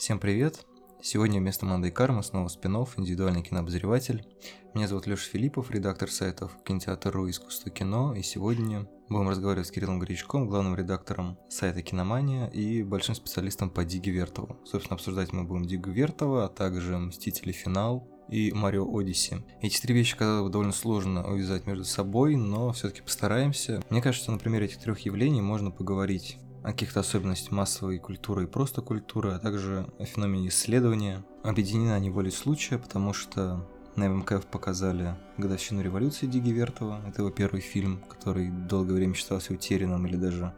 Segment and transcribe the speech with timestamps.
[0.00, 0.64] Всем привет!
[1.02, 4.24] Сегодня вместо Манды Карма снова спинов индивидуальный кинообозреватель.
[4.72, 9.98] Меня зовут Леша Филиппов, редактор сайтов Кинотеатр.ру Искусство кино, и сегодня будем разговаривать с Кириллом
[9.98, 14.56] Горячком, главным редактором сайта Киномания и большим специалистом по Диге Вертову.
[14.64, 19.44] Собственно, обсуждать мы будем Дигу Вертова, а также Мстители Финал и Марио Одиссе.
[19.60, 23.82] Эти три вещи, казалось бы, довольно сложно увязать между собой, но все-таки постараемся.
[23.90, 28.82] Мне кажется, на примере этих трех явлений можно поговорить каких-то особенностях массовой культуры и просто
[28.82, 31.24] культуры, а также о феномене исследования.
[31.42, 37.00] Объединены они волей случая, потому что на МКФ показали годовщину революции Диги Вертова.
[37.06, 40.54] Это его первый фильм, который долгое время считался утерянным или даже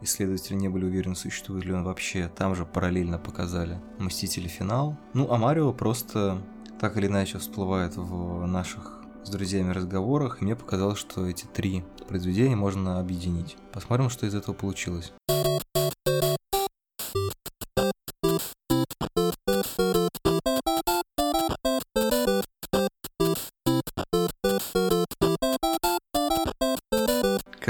[0.00, 2.30] исследователи не были уверены, существует ли он вообще.
[2.34, 4.48] Там же параллельно показали «Мстители.
[4.48, 4.96] Финал».
[5.14, 6.42] Ну, а Марио просто
[6.80, 11.82] так или иначе всплывает в наших с друзьями разговорах, и мне показалось, что эти три
[12.06, 13.56] произведения можно объединить.
[13.72, 15.12] Посмотрим, что из этого получилось.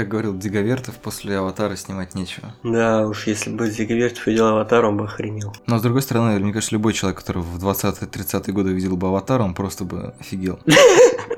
[0.05, 2.53] Как говорил Диговертов, после «Аватара» снимать нечего.
[2.61, 5.51] Да уж, если бы Диговертов видел «Аватар», он бы охренел.
[5.65, 9.41] Но, с другой стороны, мне кажется, любой человек, который в 20-30-е годы видел бы «Аватар»,
[9.41, 10.59] он просто бы офигел.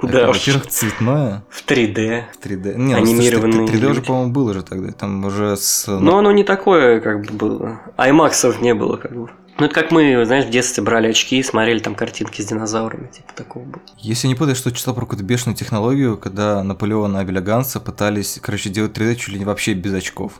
[0.03, 0.27] Да.
[0.27, 1.43] Во-первых, цветное.
[1.49, 2.25] В 3D.
[2.31, 2.77] В 3D.
[2.77, 4.91] Не, ну, Анимированные 3D уже, по-моему, было же тогда.
[4.91, 5.87] Там уже с...
[5.87, 7.81] ну, Но оно не такое, как бы было.
[7.95, 9.31] Аймаксов не было, как бы.
[9.59, 13.07] Ну, это как мы, знаешь, в детстве брали очки и смотрели там картинки с динозаврами,
[13.07, 13.81] типа такого было.
[13.97, 18.69] Если не путаю, что читал про какую-то бешеную технологию, когда Наполеона Абеля Ганса пытались, короче,
[18.69, 20.33] делать 3D чуть ли не вообще без очков.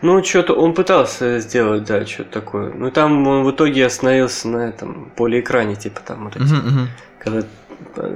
[0.00, 2.72] Ну, что-то он пытался сделать, да, что-то такое.
[2.72, 6.88] Ну, там он в итоге остановился на этом полиэкране, типа там вот эти, Мгм, мгм.
[7.18, 7.46] когда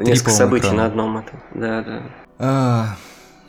[0.03, 0.83] несколько событий экрана.
[0.83, 1.41] на одном этом.
[1.55, 2.03] Да, да.
[2.39, 2.97] А,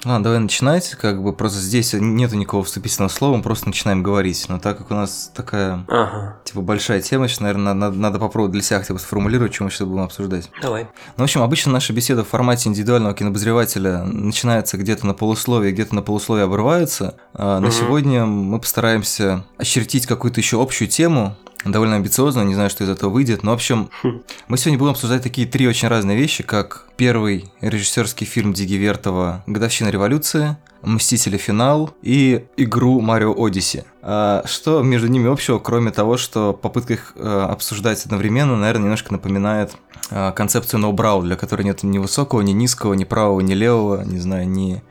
[0.05, 0.89] Ладно, давай начинать.
[0.91, 4.45] Как бы просто здесь нету никакого вступительного слова, мы просто начинаем говорить.
[4.47, 6.37] Но так как у нас такая, Ага.
[6.45, 9.71] типа, большая тема, сейчас, наверное, надо, надо попробовать для себя хотя бы сформулировать, что мы
[9.71, 10.49] сейчас будем обсуждать.
[10.61, 10.83] Давай.
[11.17, 15.93] Ну, в общем, обычно наша беседа в формате индивидуального кинобозревателя начинается где-то на полусловие, где-то
[15.93, 17.15] на полусловие обрывается.
[17.33, 17.71] А на Мгм.
[17.71, 21.35] сегодня мы постараемся очертить какую-то еще общую тему,
[21.65, 23.43] довольно амбициозно, не знаю, что из этого выйдет.
[23.43, 24.21] Но, в общем, Хм.
[24.47, 29.43] мы сегодня будем обсуждать такие три очень разные вещи, как первый режиссерский фильм Диги Вертова
[29.47, 31.37] «Годовщина революции», «Мстители.
[31.37, 33.83] Финал» и игру «Марио Одиссе».
[34.01, 39.11] А что между ними общего, кроме того, что попытка их э, обсуждать одновременно, наверное, немножко
[39.11, 39.73] напоминает
[40.09, 44.19] э, концепцию ноу-брау, для которой нет ни высокого, ни низкого, ни правого, ни левого, не
[44.19, 44.81] знаю, ни,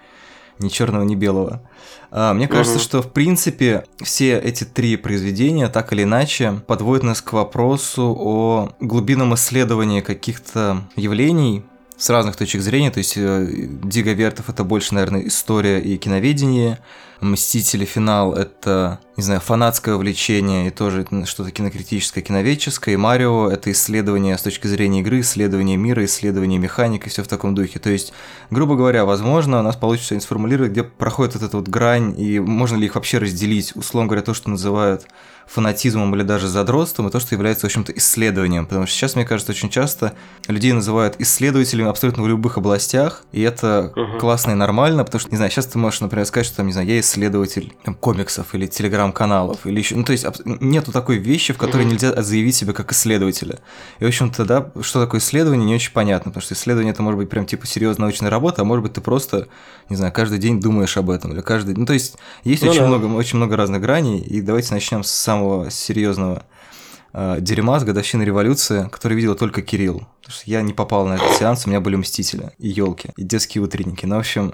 [0.58, 1.62] ни черного, ни белого.
[2.10, 2.82] А, Мне кажется, Мгм.
[2.82, 8.70] что в принципе все эти три произведения так или иначе подводят нас к вопросу о
[8.80, 11.64] глубинном исследовании каких-то явлений
[11.98, 12.90] с разных точек зрения.
[12.90, 13.46] То есть э,
[13.82, 16.78] Дига Вертов это больше, наверное, история и киноведение.
[17.20, 22.94] Мстители финал это, не знаю, фанатское увлечение и тоже что-то кинокритическое, киноведческое.
[22.94, 27.28] И Марио это исследование с точки зрения игры, исследование мира, исследование механик и все в
[27.28, 27.80] таком духе.
[27.80, 28.12] То есть,
[28.50, 32.76] грубо говоря, возможно, у нас получится сформулировать, где проходит вот эта вот грань, и можно
[32.76, 33.74] ли их вообще разделить.
[33.74, 35.06] Условно говоря, то, что называют
[35.48, 38.66] фанатизмом или даже задротством, и то, что является, в общем-то, исследованием.
[38.66, 40.12] Потому что сейчас, мне кажется, очень часто
[40.46, 44.18] людей называют исследователями абсолютно в любых областях, и это Мгм.
[44.18, 46.72] классно и нормально, потому что, не знаю, сейчас ты можешь, например, сказать, что там, не
[46.74, 51.52] знаю, я исследователь там, комиксов или телеграм-каналов, или еще, ну, то есть нету такой вещи,
[51.52, 51.92] в которой Мгм.
[51.92, 53.58] нельзя заявить себя как исследователя.
[53.98, 57.18] И, в общем-то, да, что такое исследование, не очень понятно, потому что исследование это может
[57.18, 59.48] быть прям типа серьезная научная работа, а может быть ты просто,
[59.88, 61.74] не знаю, каждый день думаешь об этом, или каждый...
[61.74, 62.86] Ну, то есть есть Ну очень, да.
[62.86, 66.44] много, очень много разных граней, и давайте начнем с самого серьезного
[67.12, 70.06] э, дерьма с годовщины революции, который видел только Кирилл.
[70.20, 73.24] Потому что я не попал на этот сеанс, у меня были мстители, и елки, и
[73.24, 74.06] детские утренники.
[74.06, 74.52] Ну, в общем,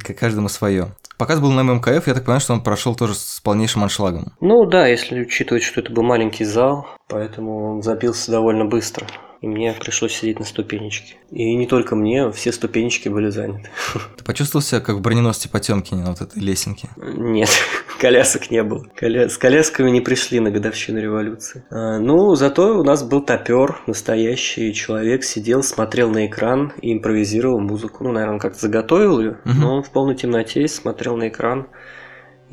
[0.00, 0.88] как каждому свое.
[1.18, 4.32] Показ был на МКФ, я так понимаю, что он прошел тоже с полнейшим аншлагом.
[4.40, 9.06] Ну да, если учитывать, что это был маленький зал, поэтому он забился довольно быстро.
[9.40, 11.16] И мне пришлось сидеть на ступенечке.
[11.30, 13.68] И не только мне, все ступенечки были заняты.
[14.16, 16.88] Ты почувствовал себя как в броненосце Потемкине на вот этой лесенке?
[16.96, 17.50] Нет,
[18.00, 18.86] колясок не было.
[18.98, 21.64] Коля- С колясками не пришли на годовщину революции.
[21.70, 27.60] А, ну, зато у нас был топер, настоящий человек, сидел, смотрел на экран и импровизировал
[27.60, 28.04] музыку.
[28.04, 29.60] Ну, наверное, как-то заготовил ее, Мгм.
[29.60, 31.66] но он в полной темноте смотрел на экран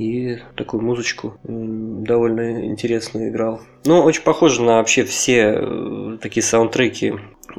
[0.01, 3.61] и такую музычку довольно интересную играл.
[3.85, 7.13] Ну, очень похоже на вообще все э, такие саундтреки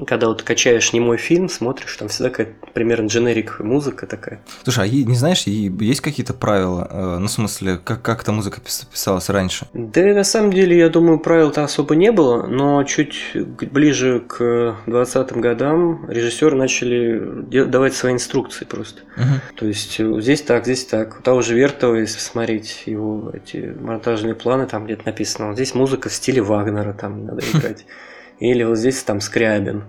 [0.06, 4.41] когда вот качаешь немой фильм, смотришь, там всегда какая-то примерно дженерик музыка такая.
[4.65, 6.89] Слушай, а не знаешь, есть какие-то правила?
[6.91, 9.67] Э, ну, в смысле, как, как эта музыка писалась раньше?
[9.73, 15.41] Да, на самом деле, я думаю, правил-то особо не было, но чуть ближе к 20-м
[15.41, 19.03] годам режиссеры начали давать свои инструкции просто.
[19.17, 19.56] Угу.
[19.56, 21.19] То есть э, здесь так, здесь так.
[21.21, 25.75] У того же Вертова, если посмотреть его эти монтажные планы, там где-то написано, вот здесь
[25.75, 27.85] музыка в стиле Вагнера, там надо играть
[28.50, 29.85] или вот здесь там Скрябин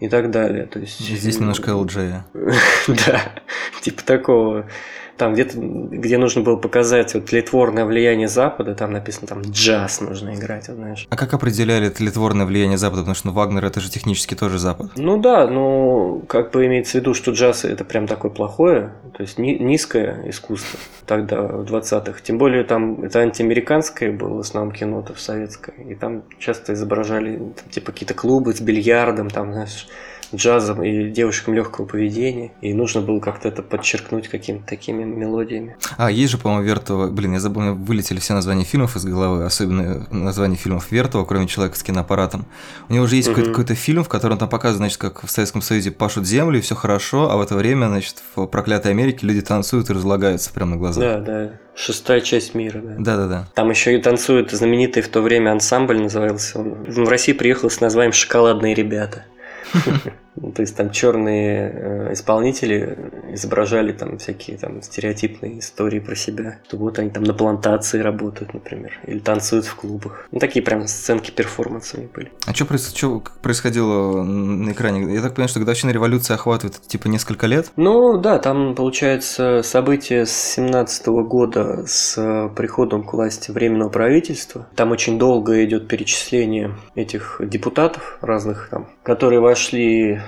[0.00, 0.66] и так далее.
[0.66, 2.20] То есть, здесь немножко LJ.
[3.06, 3.32] да,
[3.80, 4.68] типа такого
[5.16, 10.34] там где-то, где нужно было показать вот тлетворное влияние Запада, там написано там джаз нужно
[10.34, 11.06] играть, вот, знаешь.
[11.08, 13.02] А как определяли тлетворное влияние Запада?
[13.02, 14.92] Потому что ну, Вагнер это же технически тоже Запад.
[14.96, 19.22] Ну да, ну как бы имеется в виду, что джаз это прям такое плохое, то
[19.22, 22.20] есть ни, низкое искусство тогда, в 20-х.
[22.22, 25.74] Тем более там это антиамериканское было в основном кино, то в советское.
[25.84, 29.88] И там часто изображали там, типа какие-то клубы с бильярдом, там, знаешь,
[30.34, 35.76] джазом и девушкам легкого поведения, и нужно было как-то это подчеркнуть какими-то такими мелодиями.
[35.96, 40.06] А, есть же, по-моему, Вертова, блин, я забыл, вылетели все названия фильмов из головы, особенно
[40.10, 42.46] названия фильмов Вертова, кроме человека с киноаппаратом.
[42.88, 43.36] У него уже есть угу.
[43.36, 46.62] какой-то, какой-то фильм, в котором там показывают, значит, как в Советском Союзе пашут землю, и
[46.62, 50.72] все хорошо, а в это время, значит, в проклятой Америке люди танцуют и разлагаются прямо
[50.72, 51.02] на глазах.
[51.02, 51.52] Да, да.
[51.74, 52.94] Шестая часть мира, да.
[52.98, 53.48] Да, да, да.
[53.54, 56.58] Там еще и танцует знаменитый в то время ансамбль назывался.
[56.58, 59.26] Он в России приехал с названием Шоколадные ребята.
[59.66, 60.25] フフフ。
[60.54, 62.98] То есть там черные э, исполнители
[63.32, 66.58] изображали там всякие там стереотипные истории про себя.
[66.68, 70.28] То вот они там на плантации работают, например, или танцуют в клубах.
[70.30, 72.32] Ну, такие прям сценки перформансами были.
[72.46, 72.92] А что, проис...
[72.94, 75.14] что происходило на экране?
[75.14, 77.72] Я так понимаю, что годовщина революции охватывает типа несколько лет?
[77.76, 84.66] Ну да, там получается события с 17 года с приходом к власти Временного правительства.
[84.74, 90.20] Там очень долго идет перечисление этих депутатов разных там, которые вошли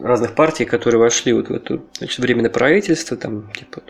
[0.00, 3.82] разных партий, которые вошли вот в это значит, временное правительство, там, типа,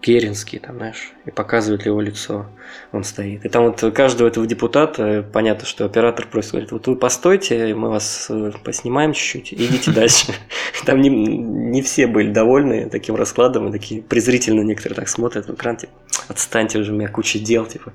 [0.00, 2.46] Керенский, там, знаешь, и показывают его лицо,
[2.92, 3.44] он стоит.
[3.44, 7.90] И там вот каждого этого депутата, понятно, что оператор просит, говорит, вот вы постойте, мы
[7.90, 10.32] вас э, поснимаем чуть-чуть, идите дальше.
[10.86, 15.54] Там не, не все были довольны таким раскладом, и такие презрительно некоторые так смотрят в
[15.54, 15.92] экран, типа,
[16.28, 17.92] отстаньте уже, у меня куча дел, типа.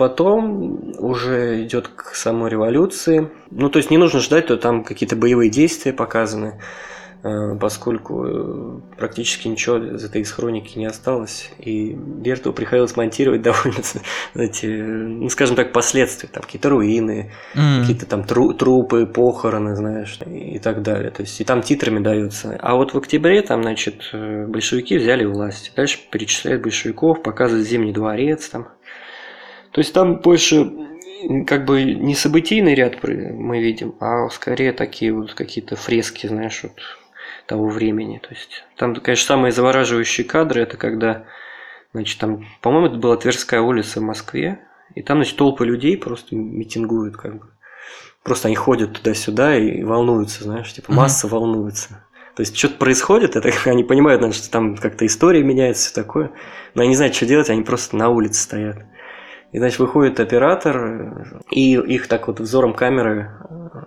[0.00, 3.28] Потом уже идет к самой революции.
[3.50, 6.58] Ну, то есть не нужно ждать, то там какие-то боевые действия показаны,
[7.22, 7.28] э,
[7.60, 11.50] поскольку э, практически ничего из этой из хроники не осталось.
[11.58, 13.82] И Берту приходилось монтировать довольно,
[14.32, 16.30] знаете, ну, скажем так, последствия.
[16.32, 17.80] Там какие-то руины, mm.
[17.82, 21.10] какие-то там тру- трупы, похороны, знаешь, и так далее.
[21.10, 22.56] То есть и там титрами даются.
[22.58, 25.72] А вот в октябре там, значит, э, большевики взяли власть.
[25.76, 28.68] Дальше перечисляют большевиков, показывают Зимний дворец там
[29.72, 30.70] то есть там больше
[31.46, 36.72] как бы не событийный ряд мы видим, а скорее такие вот какие-то фрески, знаешь, вот
[37.46, 38.18] того времени.
[38.18, 41.24] То есть там, конечно, самые завораживающие кадры это когда,
[41.92, 44.60] значит, там, по-моему, это была Тверская улица в Москве,
[44.94, 47.46] и там, значит, толпы людей просто митингуют, как бы.
[48.22, 51.30] Просто они ходят туда-сюда и волнуются, знаешь, типа масса mm-hmm.
[51.30, 52.04] волнуется.
[52.36, 56.30] То есть что-то происходит, это они понимают, наверное, что там как-то история меняется, все такое.
[56.74, 58.84] Но они не знают, что делать, они просто на улице стоят.
[59.52, 63.30] И, значит, выходит оператор, и их так вот взором камеры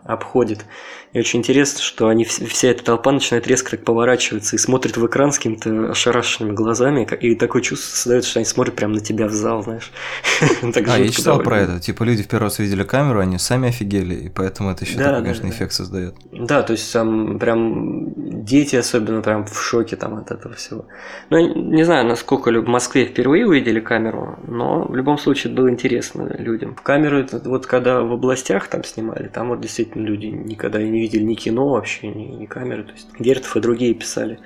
[0.04, 0.66] обходит.
[1.14, 5.06] И очень интересно, что они, вся эта толпа начинает резко так поворачиваться и смотрит в
[5.06, 9.28] экран с какими-то ошарашенными глазами, и такое чувство создается, что они смотрят прямо на тебя
[9.28, 9.92] в зал, знаешь.
[10.64, 11.80] а, я читал про это.
[11.80, 15.22] Типа люди в первый раз видели камеру, они сами офигели, и поэтому это еще такой,
[15.22, 16.16] конечно, эффект создает.
[16.32, 20.86] Да, то есть там прям дети особенно прям в шоке там от этого всего.
[21.30, 26.36] Ну, не знаю, насколько в Москве впервые увидели камеру, но в любом случае было интересно
[26.38, 26.76] людям.
[26.76, 31.00] В камеру, вот когда в областях там снимали, там вот действительно люди никогда и не
[31.00, 32.84] видели ни кино вообще, ни, ни камеры.
[32.84, 34.40] То есть Гертов и другие писали,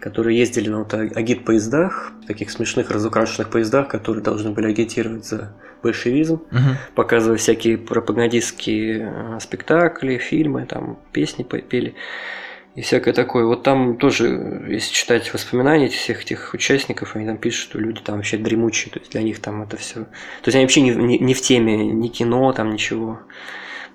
[0.00, 6.34] которые ездили на вот агит-поездах, таких смешных разукрашенных поездах, которые должны были агитировать за большевизм,
[6.34, 6.76] угу.
[6.96, 11.94] показывая всякие пропагандистские э, спектакли, фильмы, там песни пели
[12.74, 13.44] и всякое такое.
[13.44, 18.16] Вот там тоже, если читать воспоминания всех этих участников, они там пишут, что люди там
[18.16, 19.94] вообще дремучие, то есть для них там это все.
[19.94, 23.20] То есть они вообще не, не, не в теме ни кино, там ничего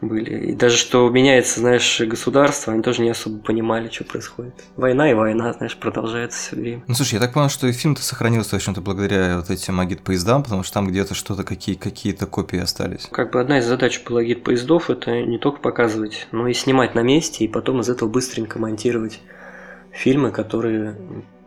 [0.02, 0.52] были.
[0.52, 4.54] И даже что меняется, знаешь, государство, они тоже не особо понимали, что происходит.
[4.76, 6.84] Война и война, знаешь, продолжается все время.
[6.88, 10.44] Ну слушай, я так понял, что и фильм-то сохранился, в общем-то, благодаря вот этим агит-поездам,
[10.44, 13.08] потому что там где-то что-то, какие, какие-то копии остались.
[13.12, 17.02] Как бы одна из задач было агит-поездов это не только показывать, но и снимать на
[17.02, 19.20] месте, и потом из этого быстренько монтировать
[19.92, 20.96] фильмы, которые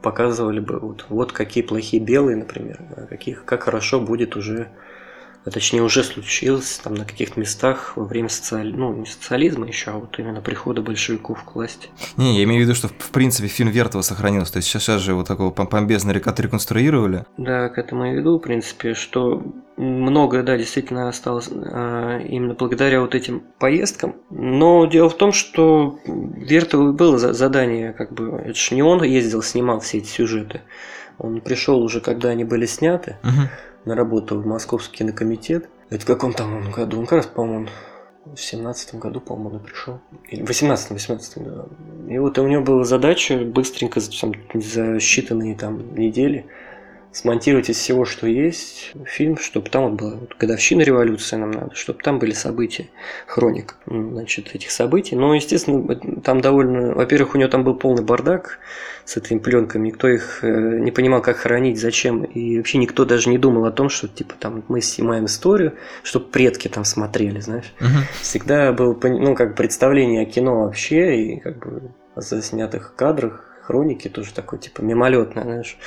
[0.02, 4.68] показывали бы вот, вот какие плохие белые, например, а каких, как хорошо будет уже
[5.44, 8.72] а точнее уже случилось там на каких-то местах во время социали...
[8.72, 11.88] ну, не социализма еще, а вот именно прихода большевиков к власти.
[12.16, 15.02] Не, я имею в виду, что в принципе фильм Вертова сохранился, то есть сейчас, сейчас
[15.02, 17.24] же его такого помпезно реконструировали.
[17.36, 19.42] Да, к этому и веду, в принципе, что
[19.76, 24.16] многое, да, действительно осталось а, именно благодаря вот этим поездкам.
[24.30, 29.42] Но дело в том, что Вертову было задание, как бы, это же не он ездил,
[29.42, 30.62] снимал все эти сюжеты.
[31.18, 33.48] Он пришел уже, когда они были сняты, угу.
[33.84, 35.68] На работу в Московский кинокомитет.
[35.90, 36.98] Это в каком там году?
[36.98, 37.68] Он как раз, по-моему,
[38.24, 40.00] в семнадцатом году, по-моему, он пришел.
[40.30, 41.66] В восемнадцатом, восемнадцатом, да.
[42.12, 46.46] И вот у него была задача быстренько, за считанные там недели
[47.14, 51.74] смонтировать из всего, что есть, фильм, чтобы там вот была вот, годовщина революции нам надо,
[51.76, 52.88] чтобы там были события,
[53.28, 55.14] хроник, значит, этих событий.
[55.14, 56.92] Но, естественно, там довольно...
[56.94, 58.58] Во-первых, у него там был полный бардак
[59.04, 63.30] с этими пленками, никто их э, не понимал, как хранить, зачем, и вообще никто даже
[63.30, 67.72] не думал о том, что, типа, там, мы снимаем историю, чтобы предки там смотрели, знаешь.
[67.80, 67.88] Угу.
[68.22, 74.08] Всегда было, ну, как представление о кино вообще, и как бы о заснятых кадрах, хроники
[74.08, 75.78] тоже такое, типа, мимолетное, знаешь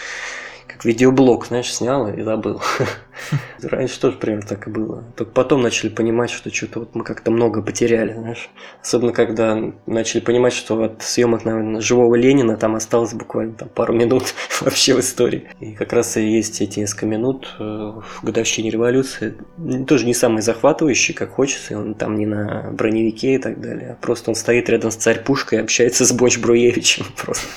[0.67, 2.61] как видеоблог, знаешь, снял и забыл.
[3.61, 5.03] Раньше тоже примерно так и было.
[5.15, 8.49] Только потом начали понимать, что что-то вот мы как-то много потеряли, знаешь.
[8.81, 13.93] Особенно когда начали понимать, что от съемок, наверное, живого Ленина там осталось буквально там, пару
[13.93, 15.49] минут вообще в истории.
[15.59, 19.35] И как раз и есть эти несколько минут э, в годовщине революции.
[19.87, 21.73] Тоже не самые захватывающие, как хочется.
[21.73, 23.91] И он там не на броневике и так далее.
[23.91, 27.47] А просто он стоит рядом с царь пушкой и общается с Бонч Бруевичем просто.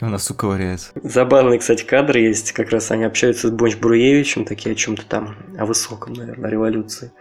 [0.00, 0.92] И он в носу ковыряется.
[1.02, 2.52] Забавные, кстати, кадры есть.
[2.52, 6.50] Как раз они общаются с Бонч Бруевичем, такие о чем-то там, о высоком, наверное, о
[6.50, 7.12] революции.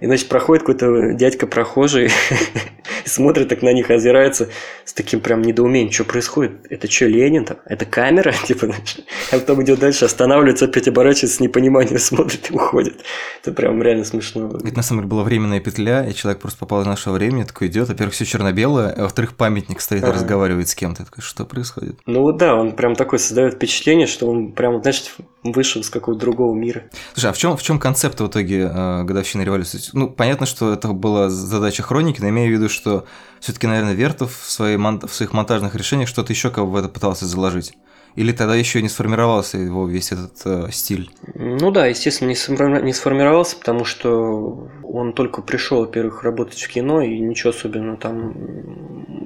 [0.00, 2.10] И, значит, проходит какой-то дядька прохожий,
[3.04, 4.48] смотрит так на них, озирается
[4.84, 6.66] с таким прям недоумением, что происходит?
[6.70, 7.58] Это что, Ленин там?
[7.66, 8.32] Это камера?
[8.46, 13.04] Типа, значит, а потом идет дальше, останавливается, опять оборачивается с непониманием, смотрит и уходит.
[13.42, 14.48] Это прям реально смешно.
[14.48, 17.68] Это на самом деле была временная петля, и человек просто попал в наше время, такой
[17.68, 21.04] идет, во-первых, все черно-белое, а во-вторых, памятник стоит и разговаривает с кем-то.
[21.04, 22.00] Такой, что происходит?
[22.06, 26.20] Ну вот да, он прям такой создает впечатление, что он прям, значит, вышел из какого-то
[26.20, 26.84] другого мира.
[27.14, 29.80] Слушай, а в чем в чем концепт в итоге э, годовщины революции?
[29.92, 33.04] Ну, понятно, что это была задача хроники, но имею в виду, что
[33.40, 36.88] все-таки, наверное, Вертов в, своей, в своих монтажных решениях что-то еще как бы в это
[36.88, 37.74] пытался заложить.
[38.14, 41.10] Или тогда еще не сформировался его весь этот э, стиль?
[41.34, 47.00] Ну да, естественно, не, не сформировался, потому что он только пришел, во-первых, работать в кино,
[47.00, 48.34] и ничего особенного там...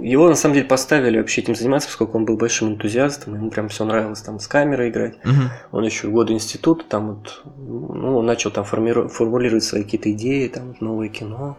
[0.02, 3.68] Его, на самом деле, поставили вообще этим заниматься, поскольку он был большим энтузиастом, ему прям
[3.68, 5.16] все нравилось там с камерой играть.
[5.24, 5.42] Угу.
[5.72, 9.08] Он еще годы института там вот, ну, он начал там формиру...
[9.08, 11.58] формулировать свои какие-то идеи, там, новое кино.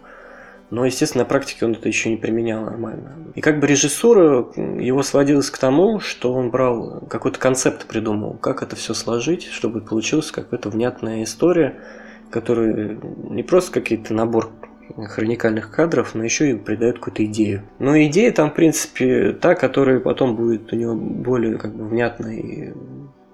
[0.70, 3.16] Но, естественно, на практике он это еще не применял нормально.
[3.36, 8.62] И как бы режиссура его сводилась к тому, что он брал какой-то концепт придумал, как
[8.64, 11.80] это все сложить, чтобы получилась какая-то внятная история,
[12.30, 12.98] которая
[13.30, 14.52] не просто какие-то набор
[14.96, 17.64] хроникальных кадров, но еще и придает какую-то идею.
[17.80, 22.28] Но идея там, в принципе, та, которая потом будет у него более как бы внятно
[22.28, 22.74] и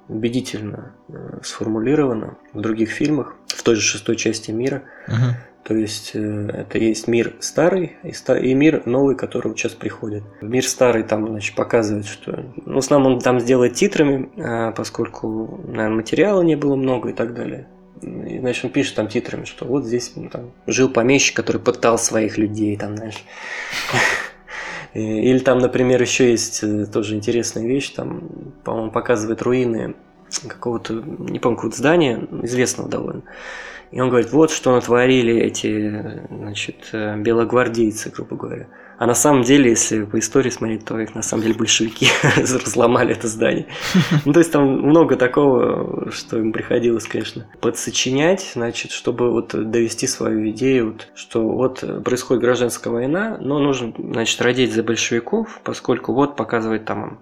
[0.07, 4.83] убедительно э, сформулирована в других фильмах, в той же шестой части мира.
[5.07, 5.33] Uh-huh.
[5.63, 10.24] То есть э, это есть мир старый и мир новый, который сейчас приходит.
[10.41, 12.43] Мир старый там, значит, показывает, что...
[12.65, 17.13] Ну, в основном он там сделает титрами, а поскольку, наверное, материала не было много и
[17.13, 17.67] так далее.
[18.01, 21.98] И, значит, он пишет там титрами, что вот здесь ну, там, жил помещик, который пытал
[21.98, 23.24] своих людей, там, знаешь.
[24.93, 29.96] Или там, например, еще есть э, тоже интересная вещь, там, по-моему, показывает руины
[30.48, 33.24] какого-то, не помню, какого-то здания, известного довольно.
[33.93, 38.67] И он говорит, вот что натворили эти, значит, э, белогвардейцы, грубо говоря.
[38.97, 43.12] А на самом деле, если по истории смотреть, то их на самом деле большевики разломали
[43.12, 43.67] это здание.
[44.25, 50.07] Ну, то есть там много такого, что им приходилось, конечно, подсочинять, значит, чтобы вот довести
[50.07, 56.13] свою идею, вот, что вот происходит гражданская война, но нужно, значит, родить за большевиков, поскольку
[56.13, 57.19] вот показывает там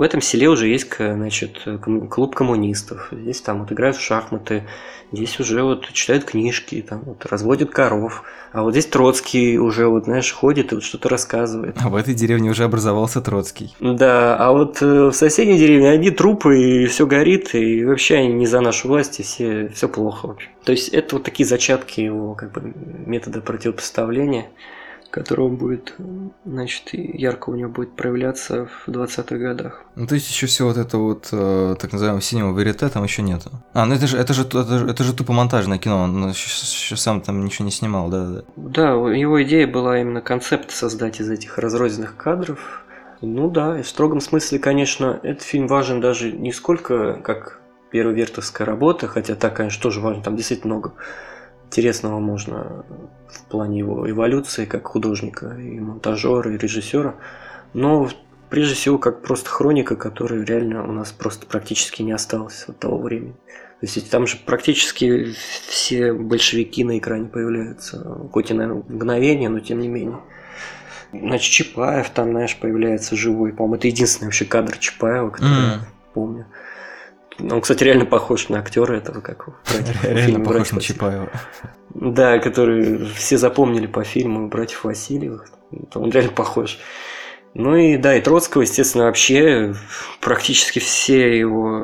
[0.00, 1.62] в этом селе уже есть, значит,
[2.08, 3.08] клуб коммунистов.
[3.12, 4.64] Здесь там вот играют в шахматы,
[5.12, 8.22] здесь уже вот читают книжки, там вот разводят коров.
[8.50, 11.76] А вот здесь Троцкий уже вот, знаешь, ходит и вот что-то рассказывает.
[11.78, 13.76] А в этой деревне уже образовался Троцкий.
[13.78, 18.32] Да, а вот э, в соседней деревне одни трупы, и все горит, и вообще они
[18.32, 20.48] не за нашу власть, и все, все плохо вообще.
[20.64, 22.72] То есть это вот такие зачатки его как бы
[23.04, 24.46] метода противопоставления
[25.10, 25.94] которого будет,
[26.44, 29.84] значит, ярко у него будет проявляться в 20-х годах.
[29.96, 33.22] Ну, то есть еще все вот это вот э, так называемого синего верите там еще
[33.22, 33.50] нету.
[33.72, 36.96] А, ну это же, это же, это же, это же тупо монтажное кино, он еще,
[36.96, 38.42] сам там ничего не снимал, да, да.
[38.56, 42.84] Да, его идея была именно концепт создать из этих разрозненных кадров.
[43.20, 48.14] Ну да, и в строгом смысле, конечно, этот фильм важен даже не сколько как первая
[48.14, 50.94] вертовская работа, хотя так, конечно, тоже важно, там действительно много
[51.70, 52.84] интересного можно
[53.28, 57.14] в плане его эволюции как художника, и монтажера, и режиссера.
[57.74, 58.08] Но
[58.48, 62.98] прежде всего как просто хроника, которая реально у нас просто практически не осталась от того
[62.98, 63.36] времени.
[63.80, 65.32] То есть там же практически
[65.68, 70.18] все большевики на экране появляются, хоть и на мгновение, но тем не менее.
[71.12, 73.52] Значит, Чапаев там, знаешь, появляется живой.
[73.52, 75.72] По-моему, это единственный вообще кадр Чапаева, который mm.
[75.72, 75.80] я
[76.14, 76.46] помню.
[77.50, 79.48] Он, кстати, реально похож на актера этого, как
[80.02, 81.30] Реально похож на Чапаева.
[81.94, 85.46] Да, который все запомнили по фильму «Братьев Васильевых».
[85.94, 86.78] Он реально похож.
[87.52, 89.74] Ну и да, и Троцкого, естественно, вообще
[90.20, 91.82] практически все его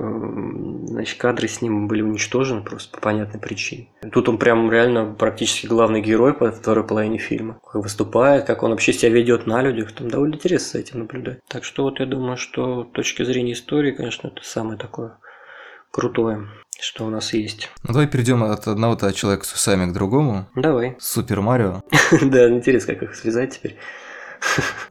[0.87, 3.89] значит, кадры с ним были уничтожены просто по понятной причине.
[4.13, 7.59] Тут он прям реально практически главный герой по второй половине фильма.
[7.65, 9.93] Как выступает, как он вообще себя ведет на людях.
[9.93, 11.41] Там довольно интересно с этим наблюдать.
[11.49, 15.19] Так что вот я думаю, что с точки зрения истории, конечно, это самое такое
[15.97, 16.47] крутое,
[16.79, 17.71] что у нас есть.
[17.83, 20.47] Ну давай перейдем от одного-то человека с усами к другому.
[20.55, 20.95] Давай.
[20.99, 21.83] Супер Марио.
[22.23, 23.79] Да, интересно, как их связать теперь.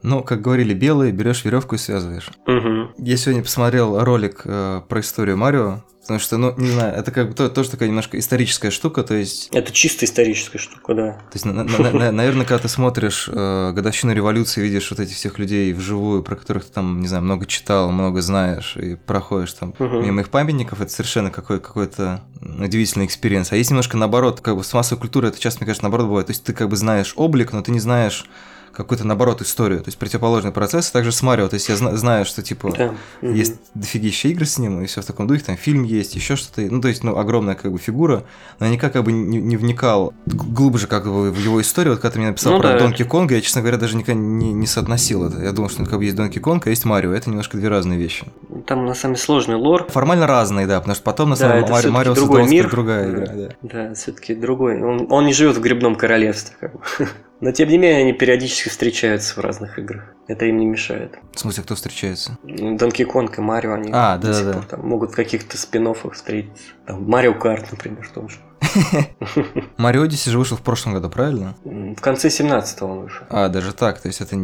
[0.02, 2.30] Ну, как говорили белые, берешь веревку и связываешь.
[2.46, 2.94] Угу.
[2.98, 7.28] Я сегодня посмотрел ролик э, про историю Марио, потому что, ну, не знаю, это как
[7.28, 9.48] бы то, тоже такая немножко историческая штука, то есть...
[9.52, 11.12] Это чисто историческая штука, да.
[11.12, 15.16] То есть, на, на, на, наверное, когда ты смотришь э, годовщину революции, видишь вот этих
[15.16, 19.54] всех людей вживую, про которых ты там, не знаю, много читал, много знаешь, и проходишь
[19.54, 20.00] там угу.
[20.00, 23.50] мимо их памятников, это совершенно какой- какой-то удивительный experience.
[23.50, 26.28] А есть немножко наоборот, как бы с массовой культурой это часто, мне кажется, наоборот бывает.
[26.28, 28.26] То есть ты как бы знаешь облик, но ты не знаешь
[28.76, 30.90] какую-то, наоборот, историю, то есть противоположный процесс.
[30.90, 32.94] Также с Марио, то есть я зна- знаю, что, типа, да.
[33.22, 33.60] есть угу.
[33.74, 36.80] дофигища игр с ним, и все в таком духе, там фильм есть, еще что-то, ну,
[36.80, 38.24] то есть, ну, огромная, как бы, фигура,
[38.58, 41.94] но я никак, как бы, не, не вникал глубже, как бы, в его историю.
[41.94, 42.78] Вот когда ты мне написал ну, про да.
[42.78, 45.42] Донки Конга, я, честно говоря, даже никогда не, не соотносил это.
[45.42, 47.68] Я думал, что, ну, как бы, есть Донки Конг, а есть Марио, это немножко две
[47.68, 48.26] разные вещи.
[48.66, 49.86] Там, на самом деле, сложный лор.
[49.88, 52.70] Формально разные, да, потому что потом, на самом деле, Марио, Марио другой мир.
[52.70, 53.48] другая игра, да.
[53.62, 54.82] Да, все-таки другой.
[54.82, 56.80] Он, он не живет в грибном королевстве, как бы.
[57.40, 60.14] Но тем не менее они периодически встречаются в разных играх.
[60.26, 61.18] Это им не мешает.
[61.34, 62.38] В смысле, кто встречается?
[62.42, 64.62] Донки Конг и Марио, они а, да, да.
[64.62, 66.64] там, могут в каких-то спин встретиться.
[66.86, 68.38] Там Марио Карт, например, том же.
[69.76, 71.54] Марио Одиссе же вышел в прошлом году, правильно?
[71.64, 73.26] В конце 17-го он вышел.
[73.28, 74.36] А, даже так, то есть это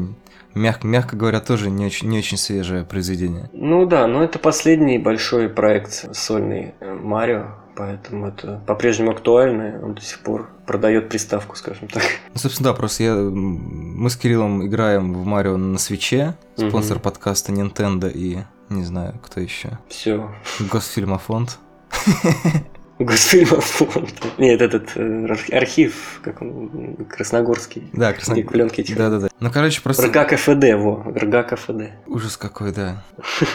[0.55, 3.51] мягко, мягко говоря, тоже не очень, не очень свежее произведение.
[3.53, 7.62] Ну да, но это последний большой проект сольный э, Марио.
[7.75, 12.03] Поэтому это по-прежнему актуально, он до сих пор продает приставку, скажем так.
[12.33, 17.05] Ну, собственно, да, просто я, мы с Кириллом играем в Марио на свече, спонсор угу.
[17.05, 19.79] подкаста Nintendo и не знаю, кто еще.
[19.89, 20.31] Все.
[20.61, 21.59] Госфильмофонд.
[22.99, 24.23] Госфильмофонд.
[24.39, 27.91] Нет, этот э, архив, как он, Красногорский.
[27.93, 28.51] Да, Красногорский.
[28.51, 28.93] Пленки эти.
[28.95, 29.29] Да, да, да.
[29.41, 30.07] Ну, короче, просто...
[30.07, 31.93] РГ КФД, во, РГ КФД.
[32.07, 33.03] Ужас какой, да.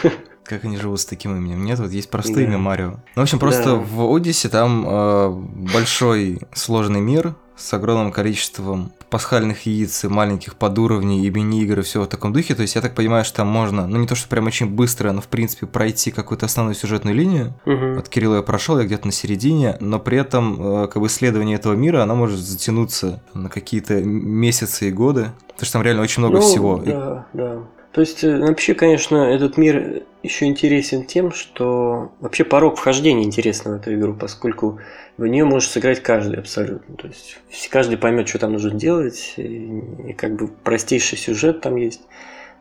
[0.48, 1.62] Как они живут с таким именем?
[1.62, 2.42] Нет, вот есть простое да.
[2.44, 2.88] имя Марио.
[2.88, 3.74] Ну, в общем, просто да.
[3.74, 5.30] в Одиссе там э,
[5.74, 12.00] большой сложный мир с огромным количеством пасхальных яиц, и маленьких подуровней и мини-игр и все
[12.02, 12.54] в таком духе.
[12.54, 15.12] То есть я так понимаю, что там можно, ну не то, что прям очень быстро,
[15.12, 17.52] но в принципе пройти какую-то основную сюжетную линию.
[17.66, 17.94] Угу.
[17.96, 21.56] Вот Кирилла я прошел, я где-то на середине, но при этом э, как бы исследование
[21.56, 25.32] этого мира, оно может затянуться на какие-то месяцы и годы.
[25.48, 26.78] Потому что там реально очень много ну, всего.
[26.78, 27.58] Да, да.
[27.98, 33.72] То есть, э, вообще, конечно, этот мир еще интересен тем, что вообще порог вхождения интересен
[33.72, 34.78] в эту игру, поскольку
[35.16, 36.94] в нее может сыграть каждый абсолютно.
[36.94, 42.02] То есть каждый поймет, что там нужно делать, и, как бы простейший сюжет там есть.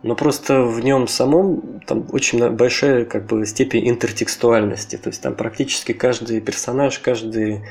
[0.02, 4.96] Но просто в нем самом там очень большая как бы степень интертекстуальности.
[4.96, 7.64] То есть там практически каждый персонаж, каждая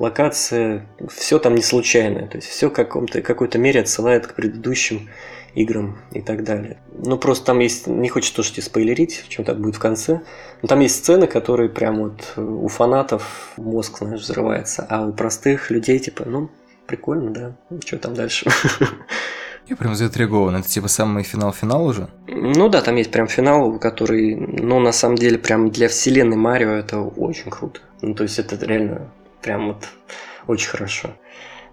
[0.00, 2.26] локация, все там не случайное.
[2.26, 5.08] То есть все в каком-то какой-то мере отсылает к предыдущим
[5.54, 6.78] играм и так далее.
[6.92, 10.22] Ну, просто там есть, не хочется тоже тебе спойлерить, чем так будет в конце,
[10.62, 15.70] но там есть сцены, которые прям вот у фанатов мозг, знаешь, взрывается, а у простых
[15.70, 16.50] людей, типа, ну,
[16.86, 18.50] прикольно, да, что там дальше?
[19.68, 20.56] Я прям заинтригован.
[20.56, 22.08] Это типа самый финал-финал уже?
[22.26, 26.70] Ну да, там есть прям финал, который, ну, на самом деле, прям для вселенной Марио
[26.70, 27.80] это очень круто.
[28.00, 29.88] Ну, то есть это реально прям вот
[30.48, 31.10] очень хорошо.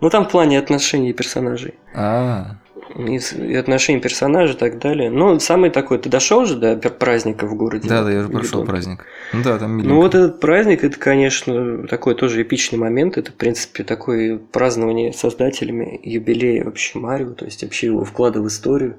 [0.01, 1.75] Ну, там в плане отношений персонажей.
[1.93, 2.57] А,
[3.05, 5.09] и, отношения персонажей и так далее.
[5.09, 7.87] Ну, самый такой, ты дошел же до праздника в городе?
[7.87, 9.05] Да, да, я уже прошел праздник.
[9.33, 9.93] Ну да, там миленько.
[9.93, 13.17] Ну вот этот праздник, это, конечно, такой тоже эпичный момент.
[13.17, 18.47] Это, в принципе, такое празднование создателями юбилея вообще Марио, то есть вообще его вклада в
[18.47, 18.97] историю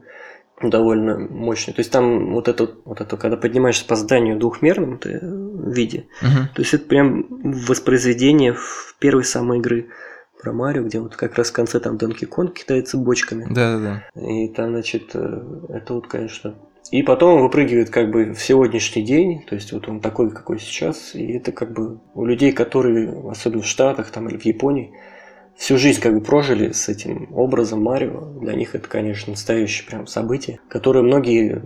[0.62, 1.72] довольно мощный.
[1.72, 6.48] То есть там вот это, вот это когда поднимаешься по зданию двухмерном ты, виде, угу.
[6.54, 9.88] то есть это прям воспроизведение в первой самой игры
[10.40, 13.46] про Марио, где вот как раз в конце там Донки Конг кидается бочками.
[13.50, 14.04] Да-да-да.
[14.20, 16.54] И там, значит, э, это вот, конечно,
[16.90, 20.58] И потом он выпрыгивает как бы в сегодняшний день, то есть вот он такой, какой
[20.58, 24.92] сейчас, и это как бы у людей, которые, особенно в Штатах там или в Японии,
[25.56, 30.06] всю жизнь как бы прожили с этим образом Марио, для них это, конечно, настоящее прям
[30.06, 31.62] событие, которое многие,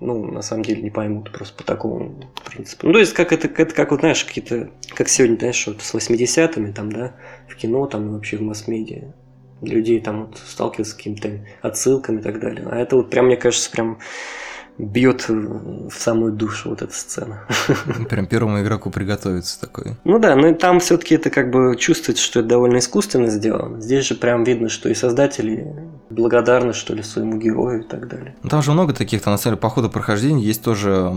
[0.00, 2.86] ну, на самом деле не поймут просто по такому принципу.
[2.86, 5.94] Ну, то есть, как это, это как вот, знаешь, какие-то, как сегодня, знаешь, вот с
[5.94, 7.14] 80-ми там, да,
[7.48, 9.14] в кино там и вообще в масс-медиа
[9.62, 12.66] людей там вот сталкиваются с какими-то отсылками и так далее.
[12.70, 13.98] А это вот прям, мне кажется, прям
[14.78, 17.46] бьет в самую душу вот эта сцена.
[18.08, 19.96] Прям первому игроку приготовиться такой.
[20.04, 23.80] Ну да, но там все-таки это как бы чувствуется, что это довольно искусственно сделано.
[23.80, 25.74] Здесь же прям видно, что и создатели
[26.10, 28.34] благодарны, что ли, своему герою и так далее.
[28.42, 31.10] Ну, там же много таких, там на самом деле по ходу прохождения есть тоже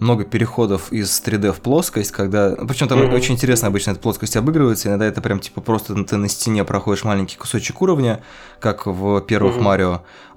[0.00, 2.56] много переходов из 3D в плоскость, когда...
[2.56, 3.14] Причем там mm-hmm.
[3.14, 7.04] очень интересно обычно эта плоскость обыгрывается, иногда это прям типа просто ты на стене проходишь
[7.04, 8.22] маленький кусочек уровня,
[8.60, 9.62] как в первых mm-hmm.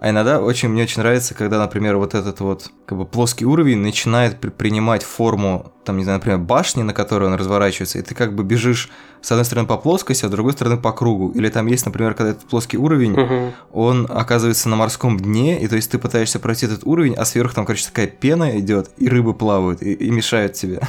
[0.04, 3.78] А иногда очень мне очень нравится, когда, например, вот этот вот как бы плоский уровень
[3.78, 8.14] начинает при- принимать форму, там, не знаю, например, башни, на которой он разворачивается, и ты
[8.14, 8.90] как бы бежишь
[9.22, 11.30] с одной стороны по плоскости, а с другой стороны по кругу.
[11.30, 13.54] Или там есть, например, когда этот плоский уровень, угу.
[13.72, 17.56] он оказывается на морском дне, и то есть ты пытаешься пройти этот уровень, а сверху
[17.56, 20.82] там, короче, такая пена идет, и рыбы плавают, и, и мешают тебе.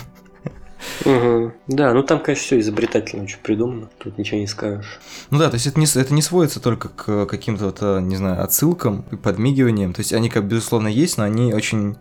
[1.05, 1.53] Угу.
[1.69, 5.01] Да, ну там, конечно, все изобретательно очень придумано, тут ничего не скажешь.
[5.31, 8.43] Ну да, то есть это не, это не сводится только к каким-то, а, не знаю,
[8.43, 9.93] отсылкам и подмигиваниям.
[9.93, 11.97] То есть они, как безусловно, есть, но они очень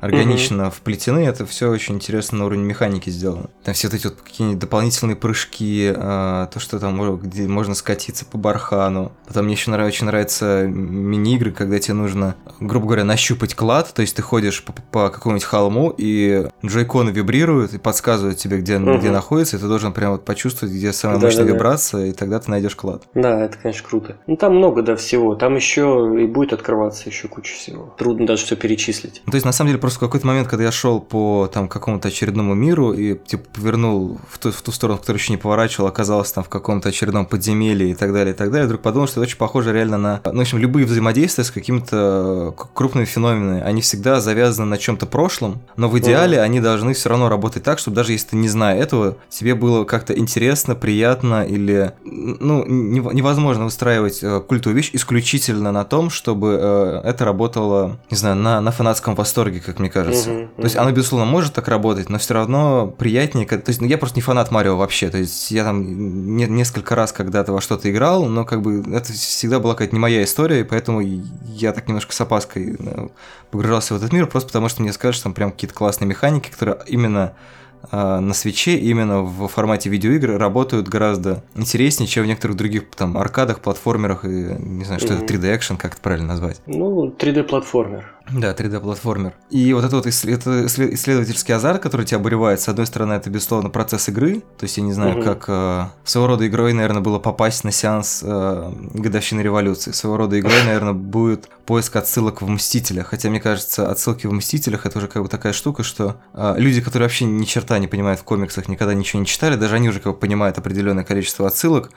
[0.00, 0.74] органично угу.
[0.76, 3.50] вплетены, это все очень интересно на уровне механики сделано.
[3.64, 8.24] Там все вот эти вот какие-нибудь дополнительные прыжки, э, то, что там где можно скатиться
[8.24, 9.12] по бархану.
[9.26, 14.02] Потом мне еще нравится, очень нравятся мини-игры, когда тебе нужно, грубо говоря, нащупать клад, то
[14.02, 18.98] есть ты ходишь по, по какому-нибудь холму, и джойконы вибрируют и подсказывают тебе, где, угу.
[18.98, 22.06] где находится, и ты должен прям вот почувствовать, где самая да, мощная да, вибрация, да.
[22.06, 23.04] и тогда ты найдешь клад.
[23.14, 24.16] Да, это, конечно, круто.
[24.26, 25.34] Ну, там много, да, всего.
[25.34, 27.94] Там еще и будет открываться еще куча всего.
[27.98, 29.22] Трудно даже все перечислить.
[29.26, 31.66] Ну, то есть, на самом деле, просто в какой-то момент, когда я шел по там
[31.66, 35.88] какому-то очередному миру и типа повернул в ту, в ту сторону, которую еще не поворачивал,
[35.88, 39.14] оказался там в каком-то очередном подземелье и так далее, и так далее, вдруг подумал, что
[39.14, 43.80] это очень похоже реально на, ну, в общем, любые взаимодействия с какими-то крупными феноменами, они
[43.80, 47.94] всегда завязаны на чем-то прошлом, но в идеале они должны все равно работать так, чтобы
[47.94, 54.22] даже если ты не зная этого, тебе было как-то интересно, приятно или, ну, невозможно выстраивать
[54.22, 59.14] э, культовую вещь исключительно на том, чтобы э, это работало, не знаю, на, на фанатском
[59.14, 60.30] восторге, как мне кажется.
[60.30, 63.46] Угу, то есть оно, безусловно, может так работать, но все равно приятнее.
[63.46, 65.10] То есть, ну, я просто не фанат Марио вообще.
[65.10, 69.12] То есть я там не, несколько раз когда-то во что-то играл, но как бы это
[69.12, 73.08] всегда была какая-то не моя история, и поэтому я так немножко с опаской э,
[73.50, 76.50] погружался в этот мир, просто потому что мне скажут, что там прям какие-то классные механики,
[76.50, 77.34] которые именно
[77.90, 83.16] а, на свече именно в формате видеоигр работают гораздо интереснее, чем в некоторых других там
[83.16, 85.24] аркадах, платформерах и не знаю, что mm-hmm.
[85.24, 86.60] это 3D экшен, как это правильно назвать.
[86.66, 88.12] Ну, 3D платформер.
[88.32, 89.34] Да, 3D-платформер.
[89.50, 94.08] И вот этот вот исследовательский азарт, который тебя обуревает, с одной стороны, это, безусловно, процесс
[94.08, 94.40] игры.
[94.58, 95.24] То есть я не знаю, угу.
[95.24, 99.92] как э, своего рода игрой, наверное, было попасть на сеанс э, годовщины революции.
[99.92, 103.08] Своего рода игрой, наверное, будет поиск отсылок в «Мстителях».
[103.08, 106.80] Хотя, мне кажется, отсылки в «Мстителях»— это уже как бы такая штука, что э, люди,
[106.80, 110.00] которые вообще ни черта не понимают в комиксах, никогда ничего не читали, даже они уже
[110.00, 111.90] как бы понимают определенное количество отсылок.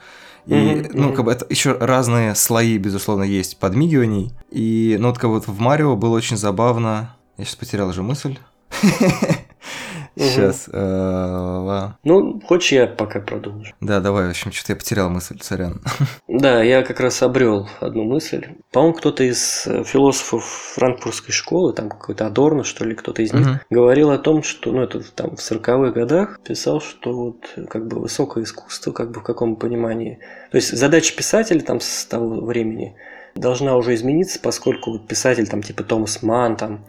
[0.46, 0.90] И, mm-hmm.
[0.94, 4.32] ну, как бы это еще разные слои, безусловно, есть подмигиваний.
[4.50, 7.16] И, ну, вот как вот в Марио было очень забавно.
[7.36, 8.38] Я сейчас потерял уже мысль.
[10.16, 10.68] Сейчас.
[10.72, 13.72] Э, ну, хочешь, я пока продолжу.
[13.80, 15.80] Да, давай, в общем, что-то я потерял мысль, сорян.
[16.28, 18.46] Да, я как раз обрел одну мысль.
[18.72, 20.44] По-моему, кто-то из э, философов
[20.74, 24.82] франкфуртской школы, там какой-то Адорно, что ли, кто-то из них, говорил о том, что, ну,
[24.82, 29.22] это там в 40-х годах писал, что вот как бы высокое искусство, как бы в
[29.22, 30.18] каком понимании.
[30.50, 32.96] То есть задача писателя там с того времени
[33.34, 36.84] должна уже измениться, поскольку вот писатель там типа Томас Ман, там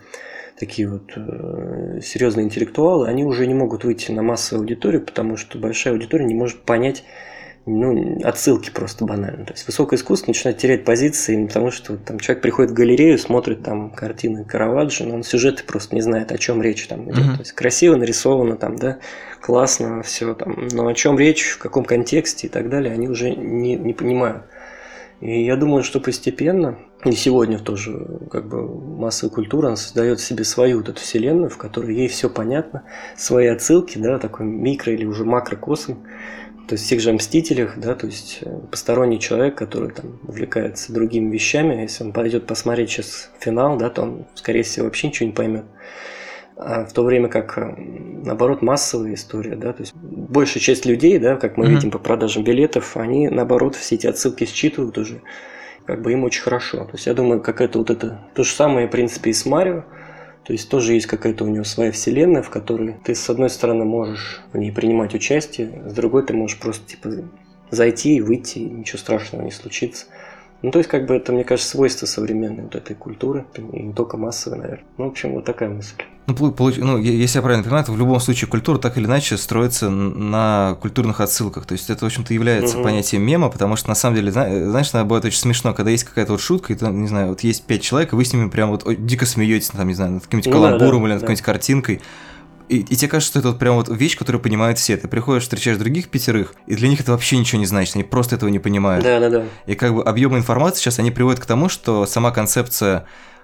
[0.59, 5.57] такие вот э, серьезные интеллектуалы, они уже не могут выйти на массовую аудиторию, потому что
[5.57, 7.03] большая аудитория не может понять
[7.65, 9.45] ну, отсылки просто банально.
[9.45, 13.63] То есть высокое искусство начинает терять позиции, потому что там человек приходит в галерею, смотрит
[13.63, 17.23] там картины Караваджо, но он сюжеты просто не знает, о чем речь там идет.
[17.23, 17.33] Mm-hmm.
[17.35, 18.99] То есть красиво нарисовано там, да,
[19.39, 23.33] классно все там, но о чем речь, в каком контексте и так далее, они уже
[23.33, 24.43] не, не понимают.
[25.23, 30.43] И я думаю, что постепенно, и сегодня тоже как бы массовая культура, она создает себе
[30.43, 32.83] свою вот эту вселенную, в которой ей все понятно,
[33.15, 36.03] свои отсылки, да, такой микро или уже макрокосм,
[36.67, 40.91] то есть в тех же «Мстителях», да, то есть э, посторонний человек, который там увлекается
[40.91, 45.27] другими вещами, если он пойдет посмотреть сейчас финал, да, то он, скорее всего, вообще ничего
[45.27, 45.63] не поймет.
[46.55, 47.75] А в то время как, э,
[48.23, 51.69] наоборот, массовая история, да, то есть большая часть людей, да, как мы mm-hmm.
[51.69, 55.21] видим по продажам билетов, они, наоборот, все эти отсылки считывают уже
[55.85, 56.85] как бы им очень хорошо.
[56.85, 59.83] То есть я думаю, какая-то вот это то же самое, в принципе, и с Марио.
[60.43, 63.85] То есть тоже есть какая-то у него своя вселенная, в которой ты, с одной стороны,
[63.85, 67.09] можешь в ней принимать участие, с другой ты можешь просто типа
[67.71, 70.07] зайти и выйти, и ничего страшного не случится.
[70.61, 73.93] Ну, то есть, как бы это, мне кажется, свойство современной вот этой культуры, и не
[73.93, 74.85] только массовой, наверное.
[74.97, 76.03] Ну, в общем, вот такая мысль.
[76.25, 76.77] Ну, получ...
[76.77, 80.77] ну, если я правильно понимаю, то в любом случае культура так или иначе строится на
[80.81, 81.65] культурных отсылках.
[81.65, 82.86] То есть это, в общем-то, является угу.
[82.86, 86.31] понятием мема, потому что на самом деле, знаешь, иногда бывает очень смешно, когда есть какая-то
[86.33, 88.69] вот шутка, и там, не знаю, вот есть пять человек, и вы с ними прям
[88.69, 91.25] вот дико смеетесь, там, не знаю, над каким-нибудь ну, каламбуром да, или над да.
[91.25, 92.01] какой-нибудь картинкой.
[92.69, 94.95] И, и тебе кажется, что это вот прям вот вещь, которую понимают все.
[94.95, 98.36] Ты приходишь, встречаешь других пятерых, и для них это вообще ничего не значит, они просто
[98.36, 99.03] этого не понимают.
[99.03, 99.43] Да, да, да.
[99.65, 103.03] И как бы объемы информации сейчас, они приводят к тому, что сама концепция э,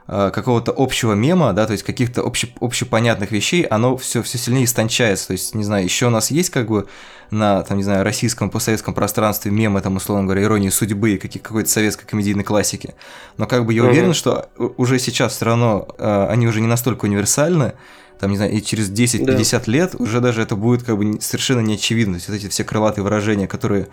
[0.10, 5.28] какого-то общего мема, да, то есть каких-то общеп, общепонятных вещей, оно все, все сильнее истончается.
[5.28, 6.88] То есть, не знаю, еще у нас есть как бы
[7.32, 11.70] на, там, не знаю, российском, постсоветском пространстве мемы, там, условно говоря, иронии судьбы, каких, какой-то
[11.70, 12.96] советской комедийной классики.
[13.38, 17.06] Но как бы я уверен, что уже сейчас все равно э, они уже не настолько
[17.06, 17.74] универсальны,
[18.20, 19.72] там, не знаю, и через 10-50 да.
[19.72, 22.16] лет уже даже это будет как бы совершенно неочевидно.
[22.16, 23.88] То есть вот эти все крылатые выражения, которые, э,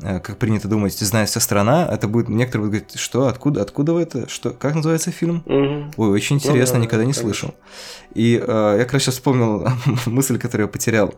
[0.00, 4.02] как принято думать, знает вся страна, это будет, некоторые будут говорить, что, откуда, откуда вы
[4.02, 5.42] это, что, как называется фильм?
[5.46, 5.94] Угу.
[5.96, 7.22] Ой, очень ну интересно, ну, да, никогда не конечно.
[7.22, 7.54] слышал.
[8.14, 9.68] И э, я раз сейчас вспомнил
[10.06, 11.14] мысль, которую я потерял.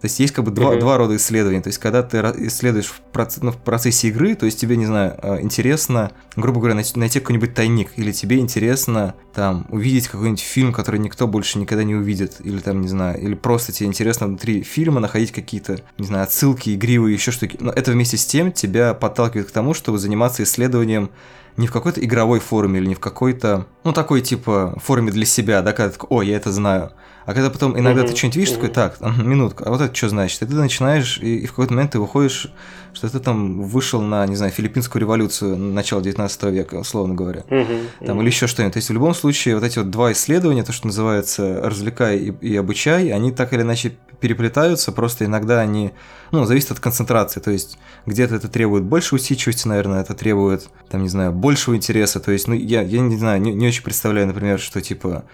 [0.00, 0.80] То есть есть как бы два, uh-huh.
[0.80, 1.62] два рода исследований.
[1.62, 3.38] То есть когда ты исследуешь в, проц...
[3.38, 7.20] ну, в процессе игры, то есть тебе, не знаю, э, интересно, грубо говоря, найти, найти
[7.20, 12.36] какой-нибудь тайник, или тебе интересно там увидеть какой-нибудь фильм, который никто больше никогда не увидит,
[12.44, 16.74] или там, не знаю, или просто тебе интересно внутри фильма находить какие-то, не знаю, отсылки,
[16.74, 17.56] игривые, еще что-то.
[17.60, 21.10] Но это вместе с тем тебя подталкивает к тому, чтобы заниматься исследованием
[21.56, 25.62] не в какой-то игровой форме или не в какой-то, ну, такой типа форме для себя,
[25.62, 26.92] да, когда ты такой, о, я это знаю,
[27.26, 28.08] а когда потом иногда uh-huh.
[28.08, 28.68] ты что-нибудь видишь, uh-huh.
[28.68, 30.42] такой, так, минутку, а вот это что значит?
[30.42, 32.52] И ты начинаешь, и, и в какой-то момент ты выходишь,
[32.94, 37.42] что ты там вышел на, не знаю, филиппинскую революцию начала 19 века, условно говоря.
[37.48, 38.06] Uh-huh.
[38.06, 38.74] Там, или еще что-нибудь.
[38.74, 42.30] То есть в любом случае вот эти вот два исследования, то, что называется развлекай и,
[42.46, 45.92] и обучай, они так или иначе переплетаются, просто иногда они,
[46.30, 51.02] ну, зависит от концентрации, то есть где-то это требует больше усидчивости, наверное, это требует, там,
[51.02, 54.26] не знаю, большего интереса, то есть, ну, я, я не знаю, не, не очень представляю,
[54.26, 55.26] например, что, типа,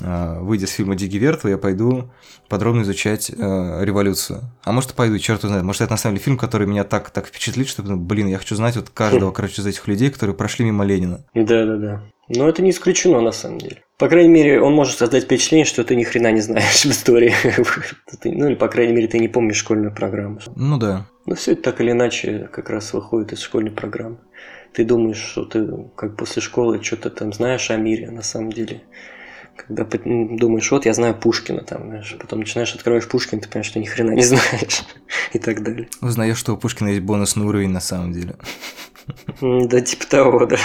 [0.00, 2.08] а, выйдя с фильма «Дикий Вертл», я пойду
[2.48, 3.34] подробно изучать э,
[3.84, 4.42] революцию.
[4.62, 5.64] А может, пойду, черт знает.
[5.64, 8.54] Может, это на самом деле фильм, который меня так, так впечатлит, что, блин, я хочу
[8.54, 11.24] знать вот каждого, короче, из этих людей, которые прошли мимо Ленина.
[11.34, 12.02] Да-да-да.
[12.28, 13.82] Но это не исключено, на самом деле.
[13.98, 17.34] По крайней мере, он может создать впечатление, что ты ни хрена не знаешь в истории.
[18.24, 20.38] ну, или, по крайней мере, ты не помнишь школьную программу.
[20.54, 21.06] Ну да.
[21.26, 24.18] Но все это так или иначе как раз выходит из школьной программы.
[24.76, 28.52] Ты думаешь, что ты как после школы что-то там знаешь о мире, а на самом
[28.52, 28.82] деле
[29.56, 33.78] когда думаешь, вот я знаю Пушкина, там, знаешь, потом начинаешь открываешь Пушкина, ты понимаешь, что
[33.78, 34.84] ни хрена не знаешь
[35.32, 35.88] и так далее.
[36.02, 38.34] Узнаешь, что у Пушкина есть бонусный уровень на самом деле.
[39.40, 40.58] Да, типа того, да.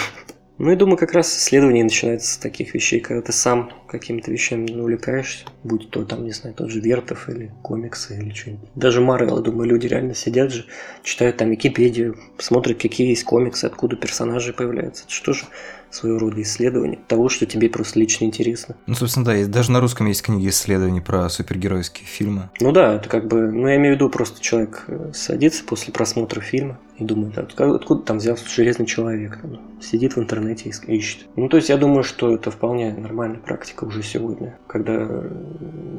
[0.62, 4.72] Ну, я думаю, как раз исследование начинается с таких вещей, когда ты сам какими-то вещами
[4.72, 8.70] увлекаешься, будь то там, не знаю, тот же Вертов или комиксы или что-нибудь.
[8.76, 10.68] Даже Марвел, я думаю, люди реально сидят же,
[11.02, 15.06] читают там Википедию, смотрят, какие есть комиксы, откуда персонажи появляются.
[15.06, 15.46] Это что же
[15.90, 18.76] своего рода исследование того, что тебе просто лично интересно.
[18.86, 22.52] Ну, собственно, да, даже на русском есть книги исследований про супергеройские фильмы.
[22.60, 25.92] Ну да, это как бы, ну я имею в виду, просто человек э, садится после
[25.92, 30.96] просмотра фильма и думает, откуда, откуда там взялся железный человек, там, сидит в интернете и
[30.96, 31.26] ищет.
[31.36, 35.08] Ну, то есть я думаю, что это вполне нормальная практика уже сегодня, когда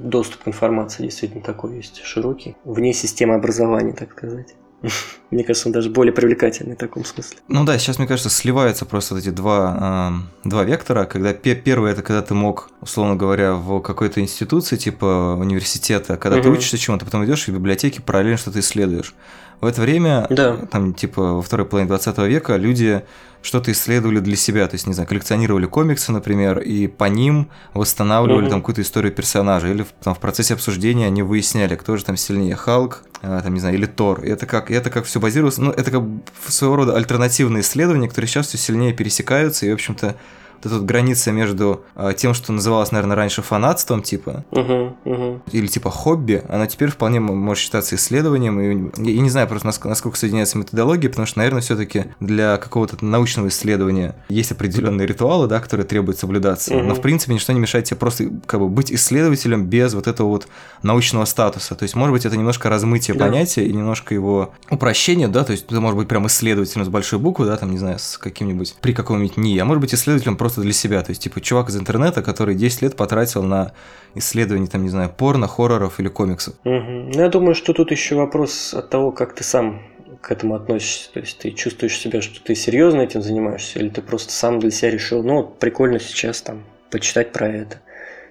[0.04, 4.54] доступ к информации действительно такой есть широкий, вне системы образования, так сказать.
[5.30, 7.38] Мне кажется, он даже более привлекательный в таком смысле.
[7.48, 12.02] Ну да, сейчас, мне кажется, сливаются просто эти два, э, два вектора, когда первый это
[12.02, 16.44] когда ты мог, условно говоря, в какой-то институции, типа университета, когда угу.
[16.44, 19.14] ты учишься чему-то, потом идешь в библиотеке, параллельно что-то исследуешь.
[19.62, 20.56] В это время, да.
[20.56, 23.04] там, типа, во второй половине 20 века люди
[23.42, 28.46] что-то исследовали для себя, то есть, не знаю, коллекционировали комиксы, например, и по ним восстанавливали
[28.46, 28.50] mm-hmm.
[28.50, 32.56] там какую-то историю персонажа, или там, в процессе обсуждения они выясняли, кто же там сильнее,
[32.56, 34.24] Халк, а, там, не знаю, или Тор.
[34.24, 36.02] И это как, это как все базируется, ну, это как
[36.48, 40.16] своего рода альтернативные исследования, которые сейчас все сильнее пересекаются, и, в общем-то,
[40.64, 45.40] вот эта граница между э, тем, что называлось, наверное, раньше фанатством, типа, uh-huh, uh-huh.
[45.50, 48.60] или типа хобби, она теперь вполне может считаться исследованием.
[48.60, 53.48] И, и не знаю просто, насколько соединяется методология, потому что, наверное, все-таки для какого-то научного
[53.48, 56.74] исследования есть определенные ритуалы, да, которые требуют соблюдаться.
[56.74, 56.82] Uh-huh.
[56.82, 60.28] Но, в принципе, ничто не мешает тебе просто как бы быть исследователем без вот этого
[60.28, 60.48] вот
[60.82, 61.74] научного статуса.
[61.74, 63.26] То есть, может быть, это немножко размытие да.
[63.26, 67.18] понятия и немножко его упрощение, да, то есть ты может быть прям исследователем с большой
[67.18, 70.51] буквы, да, там, не знаю, с каким-нибудь, при каком-нибудь НИИ, а может быть исследователем просто
[70.52, 71.02] просто для себя.
[71.02, 73.72] То есть, типа, чувак из интернета, который 10 лет потратил на
[74.14, 76.54] исследование, там, не знаю, порно, хорроров или комиксов.
[76.64, 77.10] Угу.
[77.14, 79.80] Ну, я думаю, что тут еще вопрос от того, как ты сам
[80.20, 81.12] к этому относишься?
[81.12, 84.70] То есть ты чувствуешь себя, что ты серьезно этим занимаешься, или ты просто сам для
[84.70, 87.80] себя решил, ну, прикольно сейчас там почитать про это?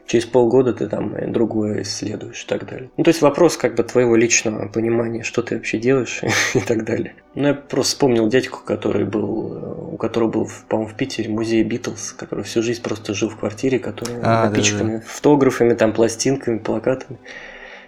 [0.07, 2.89] Через полгода ты там другое исследуешь и так далее.
[2.97, 6.21] Ну, то есть вопрос как бы твоего личного понимания, что ты вообще делаешь
[6.53, 7.15] и так далее.
[7.35, 12.13] Ну, я просто вспомнил дядьку, который был, у которого был, по-моему, в Питере музей Битлз,
[12.13, 15.03] который всю жизнь просто жил в квартире, который а, напичканы да, да.
[15.05, 17.19] фотографами, там, пластинками, плакатами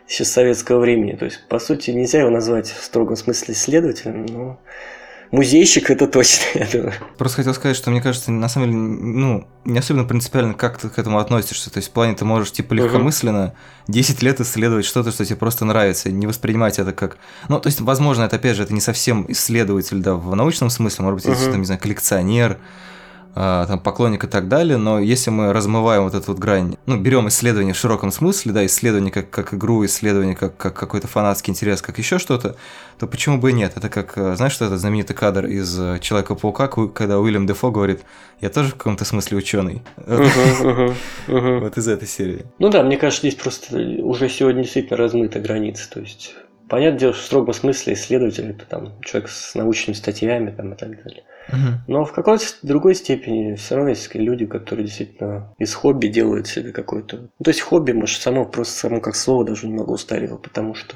[0.07, 1.13] еще с советского времени.
[1.13, 4.59] То есть, по сути, нельзя его назвать в строгом смысле исследователем, но
[5.33, 6.93] музейщик это точно, я думаю.
[7.17, 10.89] Просто хотел сказать, что мне кажется, на самом деле, ну, не особенно принципиально, как ты
[10.89, 11.71] к этому относишься.
[11.71, 13.53] То есть, в плане ты можешь, типа, легкомысленно
[13.87, 17.17] 10 лет исследовать что-то, что тебе просто нравится, не воспринимать это как...
[17.49, 21.05] Ну, то есть, возможно, это, опять же, это не совсем исследователь, да, в научном смысле,
[21.05, 21.51] может быть, uh-huh.
[21.51, 22.59] там, не знаю, коллекционер,
[23.33, 27.27] там, поклонник и так далее, но если мы размываем вот эту вот грань, ну, берем
[27.27, 31.81] исследование в широком смысле, да, исследование как, как игру, исследование как, как какой-то фанатский интерес,
[31.81, 32.55] как еще что-то,
[32.99, 33.73] то почему бы и нет?
[33.75, 38.01] Это как, э, знаешь, что это знаменитый кадр из э, Человека-паука, когда Уильям Дефо говорит,
[38.39, 39.81] я тоже в каком-то смысле ученый.
[41.27, 42.45] Вот из этой серии.
[42.59, 46.35] Ну да, мне кажется, здесь просто уже сегодня действительно размыта граница, то есть
[46.69, 50.75] Понятное дело, что в строгом смысле исследователь это там человек с научными статьями там, и
[50.75, 51.23] так далее.
[51.87, 56.71] Но в какой-то другой степени все равно есть люди, которые действительно из хобби делают себе
[56.71, 57.17] какой-то...
[57.17, 60.95] Ну, то есть хобби, может, само просто само как слово даже немного устарело, потому что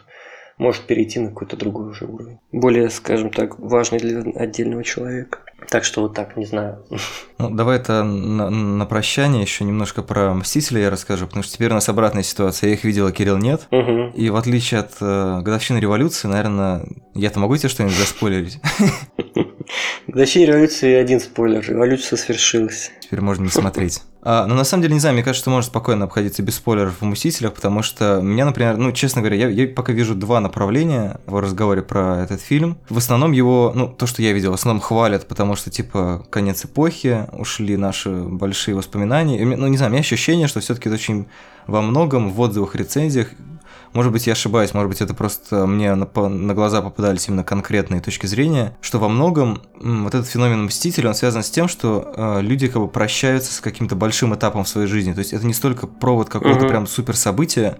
[0.57, 2.39] может перейти на какой-то другой уже уровень.
[2.51, 5.39] Более, скажем так, важный для отдельного человека.
[5.69, 6.77] Так что вот так, не знаю.
[7.39, 11.71] Ну, давай это на, на прощание еще немножко про Мстителя я расскажу, потому что теперь
[11.71, 12.69] у нас обратная ситуация.
[12.69, 13.67] Я их видел, а Кирилл нет.
[13.71, 14.11] Угу.
[14.15, 18.59] И в отличие от э, годовщины революции, наверное, я-то могу тебе что-нибудь заспойлерить?
[20.07, 21.65] Годовщина революции один спойлер.
[21.67, 22.91] Революция свершилась.
[23.01, 24.01] Теперь можно не смотреть.
[24.29, 26.99] А, но на самом деле, не знаю, мне кажется, что можно спокойно обходиться без спойлеров
[26.99, 31.21] в «Мстителях», потому что меня, например, ну, честно говоря, я, я пока вижу два направления
[31.27, 32.77] в разговоре про этот фильм.
[32.89, 36.65] В основном его, ну, то, что я видел, в основном хвалят, потому что, типа, конец
[36.65, 39.41] эпохи, ушли наши большие воспоминания.
[39.41, 41.27] И, ну, не знаю, у меня ощущение, что все таки это очень
[41.65, 43.29] во многом в отзывах, рецензиях
[43.93, 48.01] может быть, я ошибаюсь, может быть, это просто мне на, на глаза попадались именно конкретные
[48.01, 52.41] точки зрения, что во многом вот этот феномен Мстителя, он связан с тем, что э,
[52.41, 55.13] люди как бы прощаются с каким-то большим этапом в своей жизни.
[55.13, 56.69] То есть это не столько провод какого-то mm-hmm.
[56.69, 57.77] прям супер события,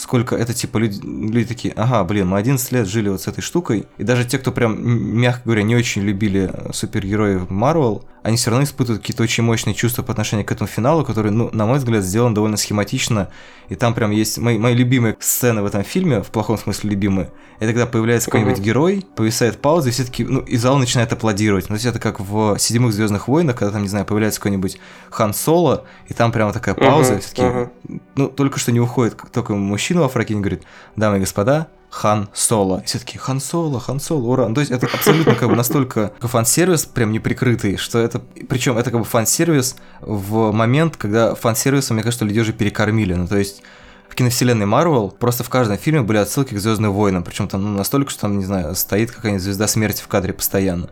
[0.00, 3.42] сколько это типа люди, люди такие, ага, блин, мы 11 лет жили вот с этой
[3.42, 8.50] штукой, и даже те, кто прям, мягко говоря, не очень любили супергероев Марвел, они все
[8.50, 11.78] равно испытывают какие-то очень мощные чувства по отношению к этому финалу, который, ну, на мой
[11.78, 13.28] взгляд, сделан довольно схематично,
[13.68, 17.30] и там прям есть мои, мои любимые сцены в этом фильме, в плохом смысле любимые,
[17.60, 21.64] это когда появляется какой-нибудь герой, повисает пауза, и все таки ну, и зал начинает аплодировать.
[21.64, 24.80] Ну, то есть это как в седьмых Звездных войнах, когда там, не знаю, появляется какой-нибудь
[25.10, 27.18] Хан Соло, и там прямо такая пауза, uh-huh.
[27.18, 28.00] и все таки uh-huh.
[28.16, 30.62] ну, только что не уходит только мужчина во фраке, говорит,
[30.96, 32.80] дамы и господа, Хан Соло.
[32.80, 34.48] И все таки Хан Соло, Хан Соло, ура.
[34.48, 38.20] Ну, то есть это абсолютно как бы настолько фан-сервис прям неприкрытый, что это...
[38.48, 43.14] Причем это как бы фан-сервис в момент, когда фан-сервисом, мне кажется, людей уже перекормили.
[43.14, 43.62] Ну, то есть
[44.08, 47.76] в киновселенной Марвел просто в каждом фильме были отсылки к Звездным войнам, причем там ну,
[47.76, 50.90] настолько, что там, не знаю, стоит какая-нибудь звезда смерти в кадре постоянно.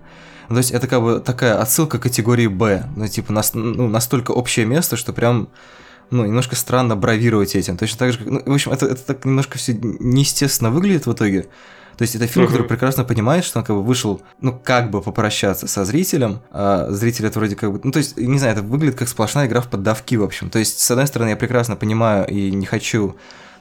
[0.48, 4.30] Ну, то есть это как бы такая отсылка категории Б, ну, типа, нас, ну, настолько
[4.30, 5.48] общее место, что прям
[6.10, 7.76] ну, немножко странно бравировать этим.
[7.76, 11.12] Точно так же, как, ну, в общем, это, это так немножко все неестественно выглядит в
[11.12, 11.48] итоге.
[11.96, 12.50] То есть это фильм, uh-huh.
[12.50, 16.86] который прекрасно понимает, что он как бы вышел, ну, как бы попрощаться со зрителем, а
[16.90, 19.60] зритель это вроде как бы, ну, то есть, не знаю, это выглядит как сплошная игра
[19.60, 20.48] в поддавки, в общем.
[20.48, 23.16] То есть, с одной стороны, я прекрасно понимаю и не хочу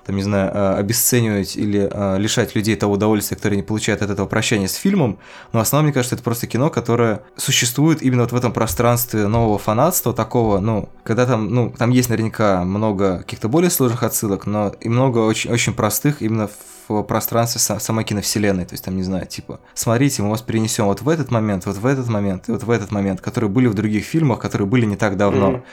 [0.08, 4.10] там, не знаю, а, обесценивать или а, лишать людей того удовольствия, которое они получают от
[4.10, 5.20] этого прощания с фильмом,
[5.52, 9.28] но в основном, мне кажется, это просто кино, которое существует именно вот в этом пространстве
[9.28, 14.46] нового фанатства, такого, ну, когда там, ну, там есть наверняка много каких-то более сложных отсылок,
[14.46, 16.50] но и много очень, очень простых именно
[16.88, 21.02] в пространстве самой киновселенной, то есть там, не знаю, типа, смотрите, мы вас перенесем вот
[21.02, 23.74] в этот момент, вот в этот момент и вот в этот момент, которые были в
[23.74, 25.52] других фильмах, которые были не так давно.
[25.52, 25.64] Mm-hmm.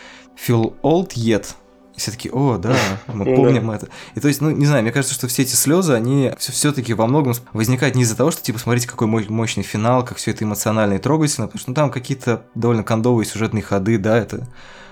[0.48, 1.54] Feel old yet,
[1.94, 2.76] и все таки о, да,
[3.06, 3.88] мы помним это.
[4.14, 7.06] И то есть, ну, не знаю, мне кажется, что все эти слезы, они все-таки во
[7.06, 10.94] многом возникают не из-за того, что, типа, смотрите, какой мощный финал, как все это эмоционально
[10.94, 14.46] и трогательно, потому что ну, там какие-то довольно кондовые сюжетные ходы, да, это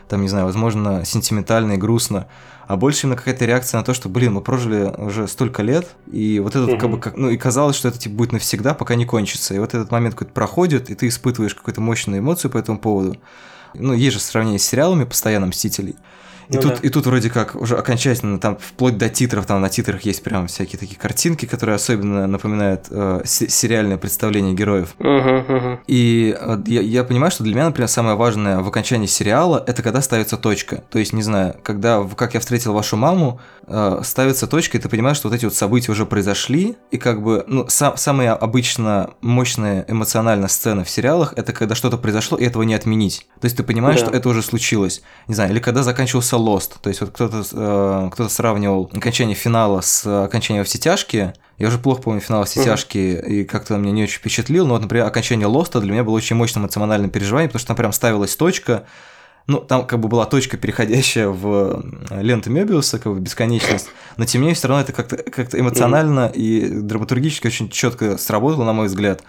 [0.09, 2.29] там, не знаю, возможно, сентиментально и грустно,
[2.69, 6.39] а больше именно какая-то реакция на то, что, блин, мы прожили уже столько лет, и
[6.39, 9.07] вот этот, как бы, как, ну, и казалось, что это, типа, будет навсегда, пока не
[9.07, 12.79] кончится, и вот этот момент какой-то проходит, и ты испытываешь какую-то мощную эмоцию по этому
[12.79, 13.17] поводу.
[13.75, 15.97] Ну, есть же сравнение с сериалами постоянно «Мстителей»,
[16.49, 16.79] И, ну, тут, да.
[16.83, 20.47] и тут вроде как уже окончательно, там вплоть до титров, там на титрах есть прям
[20.47, 24.95] всякие такие картинки, которые особенно напоминают э, сериальное представление героев.
[24.99, 25.79] Угу, угу.
[25.87, 29.83] И э, я, я понимаю, что для меня, например, самое важное в окончании сериала это
[29.83, 30.83] когда ставится точка.
[30.91, 34.89] То есть, не знаю, когда как я встретил вашу маму, э, ставится точка, и ты
[34.89, 39.11] понимаешь, что вот эти вот события уже произошли, и как бы, ну, сам, самые обычно
[39.21, 43.27] мощные эмоциональные сцены в сериалах это когда что-то произошло, и этого не отменить.
[43.41, 44.07] То есть ты понимаешь, да.
[44.07, 45.03] что это уже случилось.
[45.29, 46.75] Не знаю, или когда заканчивался Lost.
[46.83, 51.35] То есть вот кто-то э, кто сравнивал окончание финала с окончанием все тяжкие.
[51.59, 53.27] Я уже плохо помню финал все тяжкие, uh-huh.
[53.29, 54.67] и как-то меня не очень впечатлил.
[54.67, 57.77] Но вот, например, окончание Лоста для меня было очень мощным эмоциональным переживанием, потому что там
[57.77, 58.85] прям ставилась точка,
[59.47, 64.41] ну, там как бы была точка, переходящая в ленту Мебиуса, как бы бесконечность, но тем
[64.41, 66.37] не менее все равно это как-то как эмоционально mm-hmm.
[66.37, 69.23] и драматургически очень четко сработало, на мой взгляд.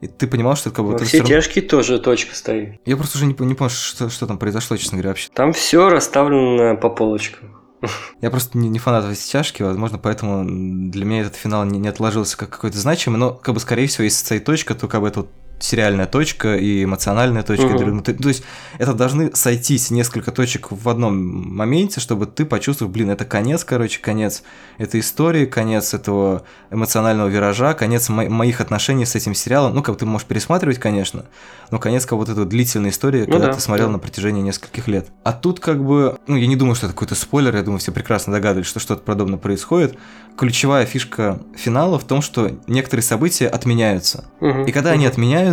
[0.00, 0.98] И ты понимал, что это как бы...
[1.04, 1.70] Все тяжкие равно...
[1.70, 2.80] тоже точка стоит.
[2.84, 5.28] Я просто уже не, не помню, что, что там произошло, честно говоря, вообще.
[5.34, 7.56] Там все расставлено по полочкам.
[8.20, 10.44] Я просто не, не фанат тяжки, возможно, поэтому
[10.90, 14.04] для меня этот финал не, не отложился как какой-то значимый, но, как бы, скорее всего,
[14.04, 15.30] если стоит точка, то как бы это вот
[15.60, 17.66] сериальная точка и эмоциональная точка.
[17.66, 18.02] Угу.
[18.02, 18.44] То есть
[18.78, 21.16] это должны сойтись несколько точек в одном
[21.56, 24.42] моменте, чтобы ты почувствовал, блин, это конец, короче, конец
[24.78, 29.74] этой истории, конец этого эмоционального виража, конец мо- моих отношений с этим сериалом.
[29.74, 31.26] Ну, как ты можешь пересматривать, конечно,
[31.70, 33.92] но конец как вот этой длительной истории, ну, когда да, ты смотрел да.
[33.94, 35.08] на протяжении нескольких лет.
[35.24, 37.92] А тут как бы, ну, я не думаю, что это какой-то спойлер, я думаю, все
[37.92, 39.98] прекрасно догадывались, что что-то подобное происходит.
[40.36, 44.26] Ключевая фишка финала в том, что некоторые события отменяются.
[44.40, 44.98] Угу, и когда угу.
[44.98, 45.47] они отменяются,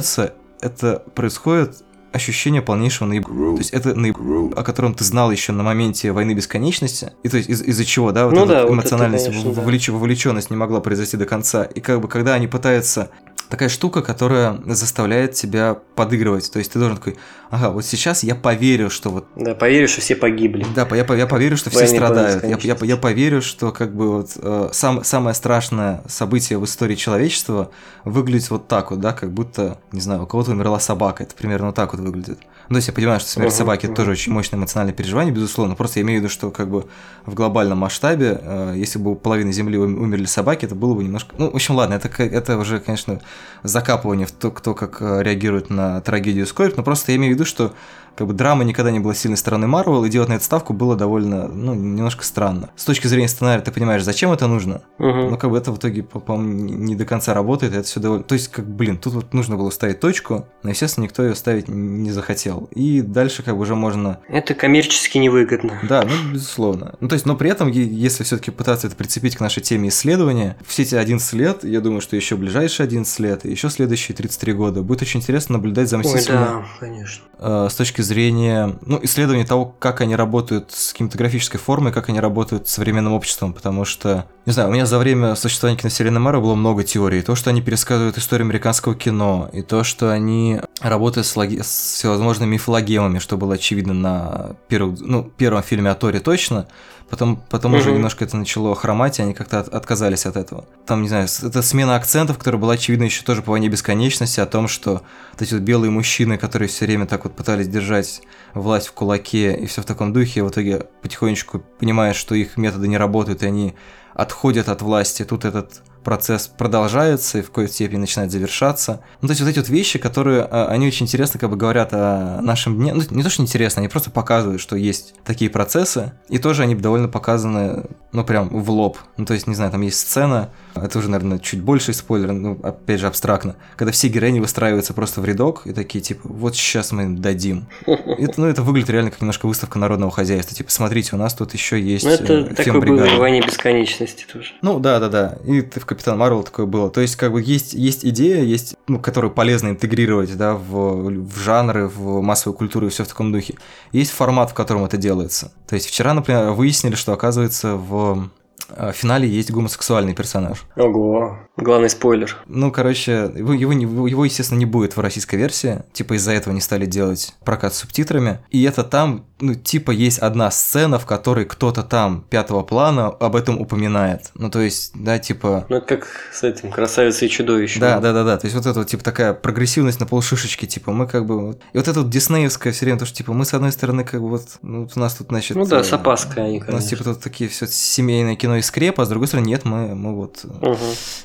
[0.62, 3.28] это происходит ощущение полнейшего наеб...
[3.28, 4.18] То есть это наеб...
[4.58, 7.12] о котором ты знал еще на моменте войны бесконечности.
[7.24, 9.62] И то есть из- из-за чего, да, вот ну эта да, эмоциональность, вот это, конечно,
[9.62, 9.88] вовлеч...
[9.88, 9.94] да.
[9.94, 11.64] вовлеченность не могла произойти до конца.
[11.64, 13.10] И как бы когда они пытаются
[13.50, 16.52] такая штука, которая заставляет тебя подыгрывать.
[16.52, 17.18] То есть ты должен такой,
[17.50, 19.28] ага, вот сейчас я поверю, что вот...
[19.36, 20.66] Да, поверю, что все погибли.
[20.76, 22.44] Да, я, я поверю, что все страдают.
[22.44, 26.96] Я, я, я поверю, что как бы вот э, сам, самое страшное событие в истории
[26.96, 27.72] человечества
[28.04, 31.24] выглядит вот так вот, да, как будто, не знаю, у кого-то умерла собака.
[31.24, 32.40] Это примерно вот так вот выглядит.
[32.70, 33.96] Ну, то есть я понимаю, что смерть uh-huh, собаки uh-huh.
[33.96, 35.76] тоже очень мощное эмоциональное переживание, безусловно.
[35.76, 36.86] Просто я имею в виду, что как бы
[37.26, 41.36] в глобальном масштабе, э, если бы половина Земли умерли собаки, это было бы немножко.
[41.38, 43.22] Ну, в общем, ладно, это, это уже, конечно,
[43.64, 47.36] закапывание в то, кто как э, реагирует на трагедию скорбь, но просто я имею в
[47.36, 47.74] виду, что
[48.16, 50.96] как бы драма никогда не была сильной стороны Марвел, и делать на эту ставку было
[50.96, 52.70] довольно, ну, немножко странно.
[52.76, 55.30] С точки зрения сценария ты понимаешь, зачем это нужно, угу.
[55.30, 58.24] но как бы это в итоге, по-моему, не до конца работает, и это все довольно...
[58.24, 61.68] То есть, как, блин, тут вот нужно было ставить точку, но, естественно, никто ее ставить
[61.68, 62.55] не захотел.
[62.72, 64.20] И дальше как бы уже можно...
[64.28, 65.80] Это коммерчески невыгодно.
[65.84, 66.96] Да, ну, безусловно.
[67.00, 70.58] Ну, то есть, но при этом, если все-таки пытаться это прицепить к нашей теме исследования,
[70.66, 74.54] все эти 11 лет, я думаю, что еще ближайшие 11 лет, и еще следующие 33
[74.54, 75.98] года, будет очень интересно наблюдать за.
[75.98, 77.24] Ой, да, конечно.
[77.40, 82.20] Э, с точки зрения, ну, исследования того, как они работают с кинематографической формой, как они
[82.20, 86.40] работают с современным обществом, потому что, не знаю, у меня за время существования киновселенной Мара
[86.40, 87.22] было много теорий.
[87.22, 91.62] То, что они пересказывают историю американского кино, и то, что они работают с, логи...
[91.62, 96.68] с всевозможными мифологемами, что было очевидно на первом, ну, первом фильме о Торе точно,
[97.10, 97.82] Потом, потом угу.
[97.82, 100.66] уже немножко это начало хромать, и они как-то от, отказались от этого.
[100.88, 104.48] Там, не знаю, это смена акцентов, которая была очевидна еще тоже по войне бесконечности, о
[104.48, 108.24] том, что вот эти вот белые мужчины, которые все время так вот пытались держать
[108.56, 112.88] власть в кулаке и все в таком духе, в итоге потихонечку понимаешь, что их методы
[112.88, 113.76] не работают, и они
[114.16, 115.24] отходят от власти.
[115.24, 119.02] Тут этот процесс продолжается и в какой-то степени начинает завершаться.
[119.22, 121.90] Ну, то есть вот эти вот вещи, которые, а, они очень интересно как бы говорят
[121.92, 122.94] о нашем дне.
[122.94, 126.14] Ну, не то, что интересно, они просто показывают, что есть такие процессы.
[126.30, 128.98] И тоже они довольно показаны, ну, прям в лоб.
[129.18, 132.60] Ну, то есть, не знаю, там есть сцена, это уже, наверное, чуть больше спойлер, ну,
[132.62, 133.56] опять же, абстрактно.
[133.76, 137.68] Когда все героини выстраиваются просто в рядок и такие, типа, вот сейчас мы им дадим.
[137.88, 140.56] Это, ну, это выглядит реально как немножко выставка народного хозяйства.
[140.56, 144.26] Типа, смотрите, у нас тут еще есть Ну, это э, такое было в «Войне бесконечности»
[144.32, 144.52] тоже.
[144.62, 145.38] Ну, да-да-да.
[145.46, 146.90] И ты в Капитан Марвел такое было.
[146.90, 151.40] То есть, как бы, есть, есть идея, есть, ну, которую полезно интегрировать, да, в, в
[151.40, 153.56] жанры, в массовую культуру и все в таком духе.
[153.92, 155.52] Есть формат, в котором это делается.
[155.68, 158.30] То есть, вчера, например, выяснили, что, оказывается, в
[158.70, 160.64] в финале есть гомосексуальный персонаж.
[160.76, 162.38] Ого, главный спойлер.
[162.48, 165.84] Ну, короче, его, его, его, естественно, не будет в российской версии.
[165.94, 168.40] Типа из-за этого не стали делать прокат с субтитрами.
[168.50, 173.36] И это там, ну, типа есть одна сцена, в которой кто-то там пятого плана об
[173.36, 174.32] этом упоминает.
[174.36, 175.66] Ну, то есть, да, типа...
[175.68, 177.82] Ну, как с этим красавицей и чудовищем.
[177.82, 178.38] Да, да, да, да.
[178.38, 181.58] То есть вот это вот, типа, такая прогрессивность на полшишечки, типа, мы как бы...
[181.74, 184.22] И вот это вот диснеевское все время, то, что, типа, мы, с одной стороны, как
[184.22, 185.58] бы вот, ну, у нас тут, значит...
[185.58, 186.74] Ну да, с опаской они, конечно.
[186.74, 189.66] У нас, типа, тут такие все семейное кино из скрепа, а с другой стороны, нет,
[189.66, 190.46] мы, мы вот...
[190.46, 190.78] Угу.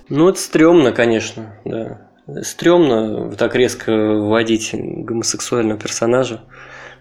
[0.08, 2.00] Ну, это стрёмно, конечно, да.
[2.42, 6.42] Стрёмно так резко вводить гомосексуального персонажа.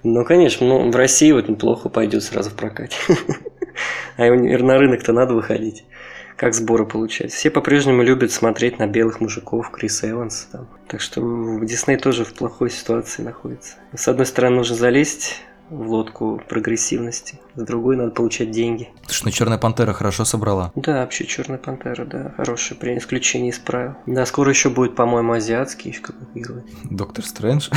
[0.03, 2.97] Ну, конечно, ну, в России вот неплохо пойдет сразу в прокате.
[4.17, 5.85] А на рынок-то надо выходить.
[6.35, 7.31] Как сборы получать.
[7.31, 10.67] Все по-прежнему любят смотреть на белых мужиков, Криса Эванса.
[10.87, 13.75] Так что Дисней тоже в плохой ситуации находится.
[13.93, 18.89] С одной стороны, нужно залезть в лодку прогрессивности, с другой надо получать деньги.
[19.07, 20.71] Ты что, Черная пантера хорошо собрала?
[20.75, 23.95] Да, вообще Черная пантера, да, хорошее при исключении из правил.
[24.05, 27.69] Да, скоро еще будет, по-моему, азиатский еще какой-то Доктор Стрэндж?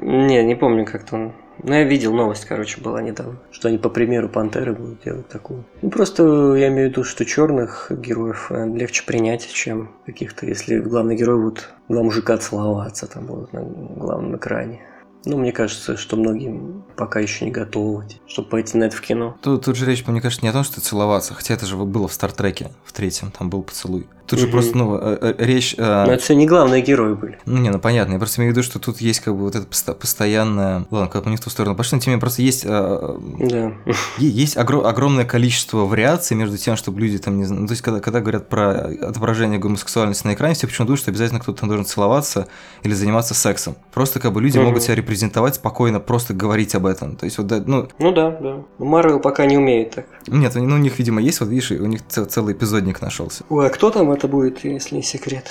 [0.00, 1.32] Не, не помню, как-то он
[1.62, 5.64] ну, я видел новость, короче, была недавно, что они по примеру Пантеры будут делать такую.
[5.80, 10.80] Ну, просто я имею в виду, что черных героев э, легче принять, чем каких-то, если
[10.80, 14.80] главный герой будет два мужика целоваться там будут на главном экране.
[15.24, 19.36] Ну, мне кажется, что многим пока еще не готовы, чтобы пойти на это в кино.
[19.40, 22.08] Тут, тут же речь, мне кажется, не о том, что целоваться, хотя это же было
[22.08, 24.06] в Стартреке, в третьем, там был поцелуй.
[24.26, 24.46] Тут угу.
[24.46, 25.74] же просто, ну, э, э, речь...
[25.76, 27.38] Э, Но это все не главные герои были.
[27.44, 28.12] Ну, не, ну, понятно.
[28.12, 30.86] Я просто имею в виду, что тут есть как бы вот это постоянное...
[30.90, 32.64] Ладно, как бы не в ту сторону пошли, но тем просто есть...
[32.64, 33.72] Да.
[34.18, 37.62] Есть огр- огромное количество вариаций между тем, чтобы люди там не знаю...
[37.62, 41.10] Ну, то есть, когда, когда говорят про отображение гомосексуальности на экране, все почему-то думают, что
[41.10, 42.46] обязательно кто-то там должен целоваться
[42.82, 43.76] или заниматься сексом.
[43.92, 44.68] Просто как бы люди угу.
[44.68, 47.16] могут себя репрезентовать спокойно, просто говорить об этом.
[47.16, 47.88] То есть, вот, ну...
[47.98, 48.62] Ну да, да.
[48.78, 50.06] Марвел пока не умеет так.
[50.28, 53.44] Нет, ну, у них, видимо, есть, вот видишь, у них целый эпизодник нашелся.
[53.48, 55.50] Ой, а кто там это будет, если не секрет?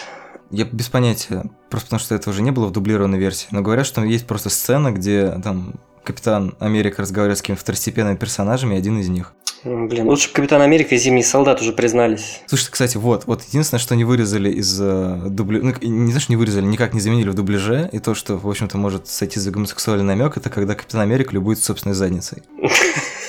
[0.50, 3.86] Я без понятия, просто потому что это уже не было в дублированной версии, но говорят,
[3.86, 9.00] что есть просто сцена, где там Капитан Америка разговаривает с какими-то второстепенными персонажами, и один
[9.00, 9.34] из них.
[9.64, 12.42] Блин, лучше бы Капитан Америка и Зимний Солдат уже признались.
[12.48, 15.60] Слушайте, кстати, вот, вот единственное, что не вырезали из э, дубля...
[15.62, 18.80] Ну, не что не вырезали, никак не заменили в дубляже, и то, что, в общем-то,
[18.80, 22.42] может сойти за гомосексуальный намек, это когда Капитан Америка любуется собственной задницей.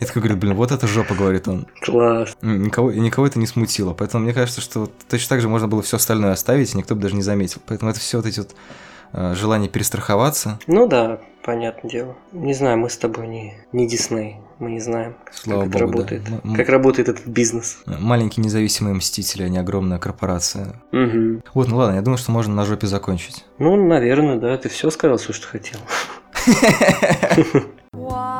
[0.00, 1.66] Я такой говорю, блин, вот это жопа, говорит он.
[1.80, 2.36] Класс.
[2.40, 3.94] Никого, никого это не смутило.
[3.94, 7.02] Поэтому мне кажется, что точно так же можно было все остальное оставить, и никто бы
[7.02, 7.60] даже не заметил.
[7.66, 8.54] Поэтому это все вот эти вот
[9.12, 10.60] э, желание перестраховаться.
[10.66, 12.16] Ну да, понятное дело.
[12.32, 14.36] Не знаю, мы с тобой не, не Дисней.
[14.60, 16.22] Мы не знаем, Слава как Богу, это работает.
[16.24, 16.56] Да.
[16.56, 17.78] Как работает этот бизнес.
[17.86, 20.82] Маленькие независимые мстители, а не огромная корпорация.
[20.90, 21.42] Угу.
[21.54, 23.44] Вот, ну ладно, я думаю, что можно на жопе закончить.
[23.58, 24.56] Ну, наверное, да.
[24.58, 25.78] Ты все сказал, все, что хотел.
[26.46, 27.66] Don't